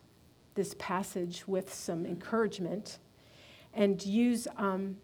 this 0.55 0.75
passage 0.77 1.43
with 1.47 1.73
some 1.73 2.05
encouragement 2.05 2.99
and 3.73 4.03
use 4.05 4.47
um, 4.57 4.97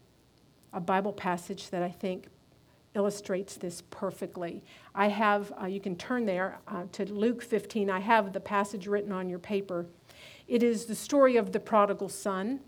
a 0.71 0.79
Bible 0.79 1.13
passage 1.13 1.69
that 1.71 1.81
I 1.81 1.89
think 1.89 2.27
illustrates 2.95 3.55
this 3.55 3.83
perfectly. 3.89 4.63
I 4.95 5.09
have, 5.09 5.53
uh, 5.61 5.65
you 5.67 5.79
can 5.79 5.95
turn 5.95 6.25
there 6.25 6.59
uh, 6.67 6.85
to 6.93 7.05
Luke 7.05 7.43
15. 7.43 7.89
I 7.89 7.99
have 7.99 8.33
the 8.33 8.39
passage 8.39 8.87
written 8.87 9.11
on 9.11 9.29
your 9.29 9.39
paper. 9.39 9.85
It 10.47 10.63
is 10.63 10.85
the 10.85 10.95
story 10.95 11.37
of 11.37 11.51
the 11.51 11.59
prodigal 11.59 12.09
son. 12.09 12.61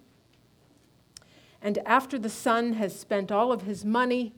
And 1.61 1.79
after 1.85 2.17
the 2.17 2.29
son 2.29 2.73
has 2.73 2.97
spent 2.97 3.31
all 3.31 3.51
of 3.51 3.63
his 3.63 3.83
money 3.83 4.33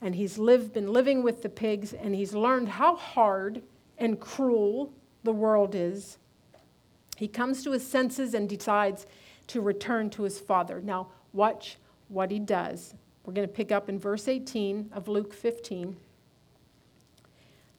and 0.00 0.14
he's 0.14 0.38
lived, 0.38 0.72
been 0.72 0.92
living 0.92 1.22
with 1.22 1.42
the 1.42 1.48
pigs 1.48 1.92
and 1.92 2.14
he's 2.14 2.34
learned 2.34 2.68
how 2.70 2.96
hard 2.96 3.62
and 3.96 4.20
cruel 4.20 4.92
the 5.24 5.32
world 5.32 5.74
is, 5.74 6.18
he 7.16 7.26
comes 7.26 7.64
to 7.64 7.72
his 7.72 7.86
senses 7.86 8.32
and 8.34 8.48
decides 8.48 9.06
to 9.48 9.60
return 9.60 10.08
to 10.10 10.22
his 10.22 10.38
father. 10.38 10.80
Now, 10.80 11.08
watch 11.32 11.78
what 12.08 12.30
he 12.30 12.38
does. 12.38 12.94
We're 13.28 13.34
going 13.34 13.46
to 13.46 13.52
pick 13.52 13.70
up 13.70 13.90
in 13.90 13.98
verse 13.98 14.26
18 14.26 14.88
of 14.90 15.06
Luke 15.06 15.34
15. 15.34 15.98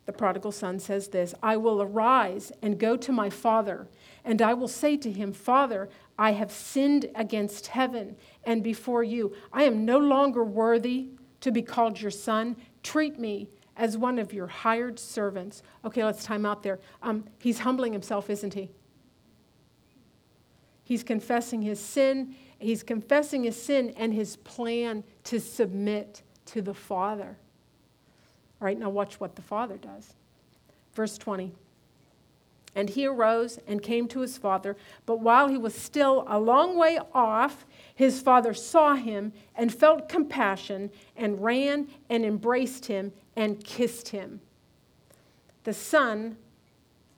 The 0.05 0.13
prodigal 0.13 0.51
son 0.51 0.77
says 0.77 1.07
this 1.07 1.33
I 1.41 1.57
will 1.57 1.81
arise 1.81 2.51
and 2.61 2.77
go 2.77 2.95
to 2.97 3.11
my 3.11 3.31
father, 3.31 3.87
and 4.23 4.43
I 4.43 4.53
will 4.53 4.67
say 4.67 4.95
to 4.97 5.11
him, 5.11 5.33
Father, 5.33 5.89
I 6.19 6.33
have 6.33 6.51
sinned 6.51 7.09
against 7.15 7.65
heaven 7.65 8.15
and 8.43 8.63
before 8.63 9.03
you. 9.03 9.35
I 9.51 9.63
am 9.63 9.85
no 9.85 9.97
longer 9.97 10.43
worthy 10.43 11.07
to 11.41 11.51
be 11.51 11.63
called 11.63 11.99
your 11.99 12.11
son. 12.11 12.55
Treat 12.83 13.17
me 13.17 13.47
as 13.75 13.97
one 13.97 14.19
of 14.19 14.31
your 14.31 14.45
hired 14.45 14.99
servants. 14.99 15.63
Okay, 15.83 16.05
let's 16.05 16.23
time 16.23 16.45
out 16.45 16.61
there. 16.61 16.77
Um, 17.01 17.23
he's 17.39 17.57
humbling 17.57 17.93
himself, 17.93 18.29
isn't 18.29 18.53
he? 18.53 18.69
He's 20.83 21.03
confessing 21.03 21.63
his 21.63 21.79
sin 21.79 22.35
He's 22.59 22.83
confessing 22.83 23.43
his 23.43 23.61
sin 23.61 23.93
and 23.97 24.13
his 24.13 24.35
plan 24.37 25.03
to 25.25 25.39
submit 25.39 26.21
to 26.47 26.61
the 26.61 26.73
Father. 26.73 27.37
All 28.61 28.65
right, 28.65 28.77
now 28.77 28.89
watch 28.89 29.19
what 29.19 29.35
the 29.35 29.41
Father 29.41 29.77
does. 29.77 30.13
Verse 30.93 31.17
20. 31.17 31.53
And 32.75 32.89
he 32.89 33.05
arose 33.07 33.59
and 33.67 33.81
came 33.81 34.07
to 34.09 34.19
his 34.19 34.37
father, 34.37 34.77
but 35.05 35.19
while 35.19 35.47
he 35.47 35.57
was 35.57 35.73
still 35.73 36.23
a 36.27 36.39
long 36.39 36.77
way 36.77 36.99
off, 37.13 37.65
his 37.95 38.21
father 38.21 38.53
saw 38.53 38.93
him 38.93 39.33
and 39.55 39.73
felt 39.73 40.07
compassion 40.07 40.91
and 41.15 41.43
ran 41.43 41.87
and 42.09 42.23
embraced 42.23 42.85
him 42.85 43.11
and 43.35 43.63
kissed 43.63 44.09
him. 44.09 44.39
The 45.63 45.73
son 45.73 46.37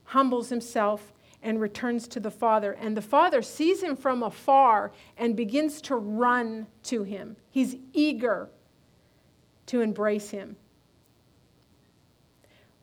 humbles 0.05 0.49
himself 0.49 1.11
and 1.43 1.59
returns 1.59 2.07
to 2.09 2.19
the 2.19 2.31
father. 2.31 2.73
And 2.73 2.95
the 2.95 3.01
father 3.01 3.41
sees 3.41 3.81
him 3.81 3.95
from 3.95 4.23
afar 4.23 4.91
and 5.17 5.35
begins 5.35 5.81
to 5.83 5.95
run 5.95 6.67
to 6.83 7.03
him. 7.03 7.35
He's 7.49 7.75
eager 7.93 8.49
to 9.67 9.81
embrace 9.81 10.29
him. 10.29 10.55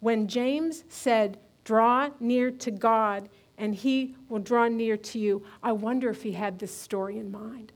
When 0.01 0.29
James 0.29 0.85
said, 0.89 1.39
Draw 1.65 2.11
near 2.19 2.51
to 2.51 2.71
God, 2.71 3.29
and 3.59 3.75
he 3.75 4.17
will 4.29 4.39
draw 4.39 4.69
near 4.69 4.97
to 4.97 5.19
you, 5.19 5.45
I 5.63 5.73
wonder 5.73 6.09
if 6.09 6.23
he 6.23 6.33
had 6.33 6.59
this 6.59 6.75
story 6.75 7.19
in 7.19 7.31
mind. 7.31 7.73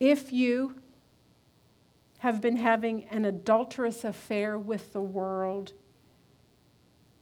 If 0.00 0.32
you 0.32 0.74
have 2.18 2.40
been 2.40 2.56
having 2.56 3.04
an 3.04 3.24
adulterous 3.24 4.02
affair 4.02 4.58
with 4.58 4.92
the 4.92 5.00
world, 5.00 5.74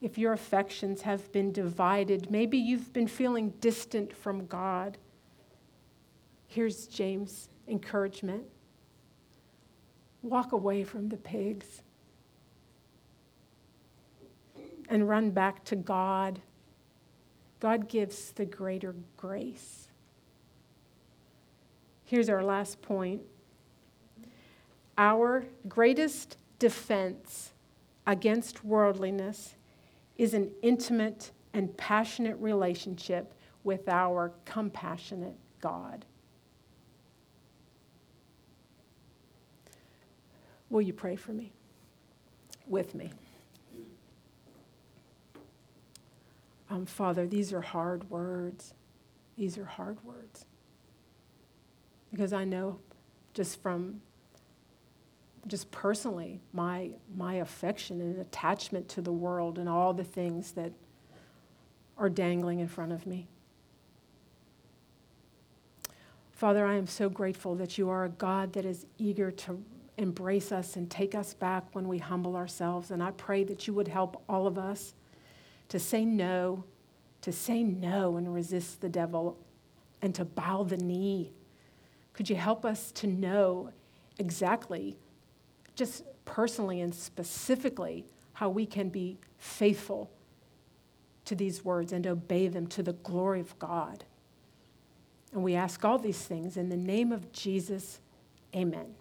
if 0.01 0.17
your 0.17 0.33
affections 0.33 1.03
have 1.03 1.31
been 1.33 1.53
divided, 1.53 2.31
maybe 2.31 2.57
you've 2.57 2.93
been 2.93 3.07
feeling 3.07 3.51
distant 3.61 4.15
from 4.17 4.47
God. 4.47 4.97
Here's 6.47 6.87
James' 6.87 7.49
encouragement 7.69 8.45
walk 10.23 10.53
away 10.53 10.85
from 10.85 11.09
the 11.09 11.17
pigs 11.17 11.83
and 14.89 15.09
run 15.09 15.31
back 15.31 15.65
to 15.65 15.77
God. 15.77 16.41
God 17.59 17.89
gives 17.89 18.33
the 18.33 18.45
greater 18.45 18.95
grace. 19.17 19.89
Here's 22.05 22.29
our 22.29 22.43
last 22.43 22.83
point 22.83 23.23
our 24.99 25.47
greatest 25.69 26.37
defense 26.59 27.53
against 28.07 28.65
worldliness 28.65 29.55
is 30.21 30.35
an 30.35 30.51
intimate 30.61 31.33
and 31.55 31.75
passionate 31.79 32.37
relationship 32.37 33.33
with 33.64 33.89
our 33.89 34.35
compassionate 34.45 35.35
God. 35.62 36.05
Will 40.68 40.83
you 40.83 40.93
pray 40.93 41.16
for 41.16 41.33
me? 41.33 41.53
With 42.66 42.95
me. 42.95 43.11
Um, 46.68 46.85
Father, 46.85 47.27
these 47.27 47.51
are 47.55 47.62
hard 47.62 48.11
words. 48.11 48.75
These 49.39 49.57
are 49.57 49.64
hard 49.64 50.05
words. 50.05 50.45
Because 52.11 52.35
I 52.35 52.45
know 52.45 52.79
just 53.33 53.62
from 53.62 54.03
just 55.47 55.70
personally, 55.70 56.41
my, 56.53 56.91
my 57.16 57.34
affection 57.34 58.01
and 58.01 58.18
attachment 58.18 58.88
to 58.91 59.01
the 59.01 59.12
world 59.12 59.59
and 59.59 59.68
all 59.68 59.93
the 59.93 60.05
things 60.05 60.53
that 60.53 60.72
are 61.97 62.09
dangling 62.09 62.61
in 62.61 62.68
front 62.68 62.93
of 62.93 63.07
me. 63.07 63.26
Father, 66.32 66.64
I 66.64 66.76
am 66.76 66.86
so 66.86 67.11
grateful 67.11 67.55
that 67.57 67.76
you 67.76 67.91
are 67.91 68.05
a 68.05 68.09
God 68.09 68.55
that 68.55 68.64
is 68.64 68.86
eager 68.97 69.30
to 69.30 69.62
embrace 69.99 70.51
us 70.51 70.76
and 70.76 70.91
take 70.91 71.14
us 71.14 71.34
back 71.34 71.64
when 71.74 71.86
we 71.86 71.99
humble 71.99 72.36
ourselves. 72.36 72.91
And 72.91 73.03
I 73.03 73.11
pray 73.11 73.45
that 73.45 73.66
you 73.66 73.74
would 73.74 73.88
help 73.88 74.22
all 74.28 74.47
of 74.47 74.57
us 74.57 74.95
to 75.68 75.78
say 75.78 76.07
no, 76.07 76.64
to 77.20 77.32
say 77.32 77.62
no 77.62 78.16
and 78.16 78.32
resist 78.32 78.80
the 78.80 78.88
devil, 78.88 79.36
and 80.01 80.14
to 80.14 80.24
bow 80.24 80.62
the 80.62 80.78
knee. 80.78 81.32
Could 82.14 82.30
you 82.30 82.36
help 82.36 82.64
us 82.64 82.91
to 82.93 83.07
know 83.07 83.70
exactly, 84.18 84.97
just 85.81 86.05
personally 86.26 86.83
and 86.83 86.95
specifically, 86.95 88.05
how 88.35 88.51
we 88.51 88.66
can 88.66 88.91
be 88.91 89.16
faithful 89.39 90.11
to 91.24 91.35
these 91.35 91.64
words 91.64 91.91
and 91.91 92.07
obey 92.07 92.49
them 92.49 92.66
to 92.66 92.83
the 92.83 92.93
glory 92.93 93.41
of 93.41 93.59
God? 93.59 94.05
And 95.33 95.43
we 95.43 95.55
ask 95.55 95.83
all 95.83 95.99
these 95.99 96.20
things 96.20 96.59
in 96.59 96.68
the 96.68 96.76
name 96.76 97.12
of 97.12 97.33
Jesus. 97.33 97.99
Amen. 98.55 98.95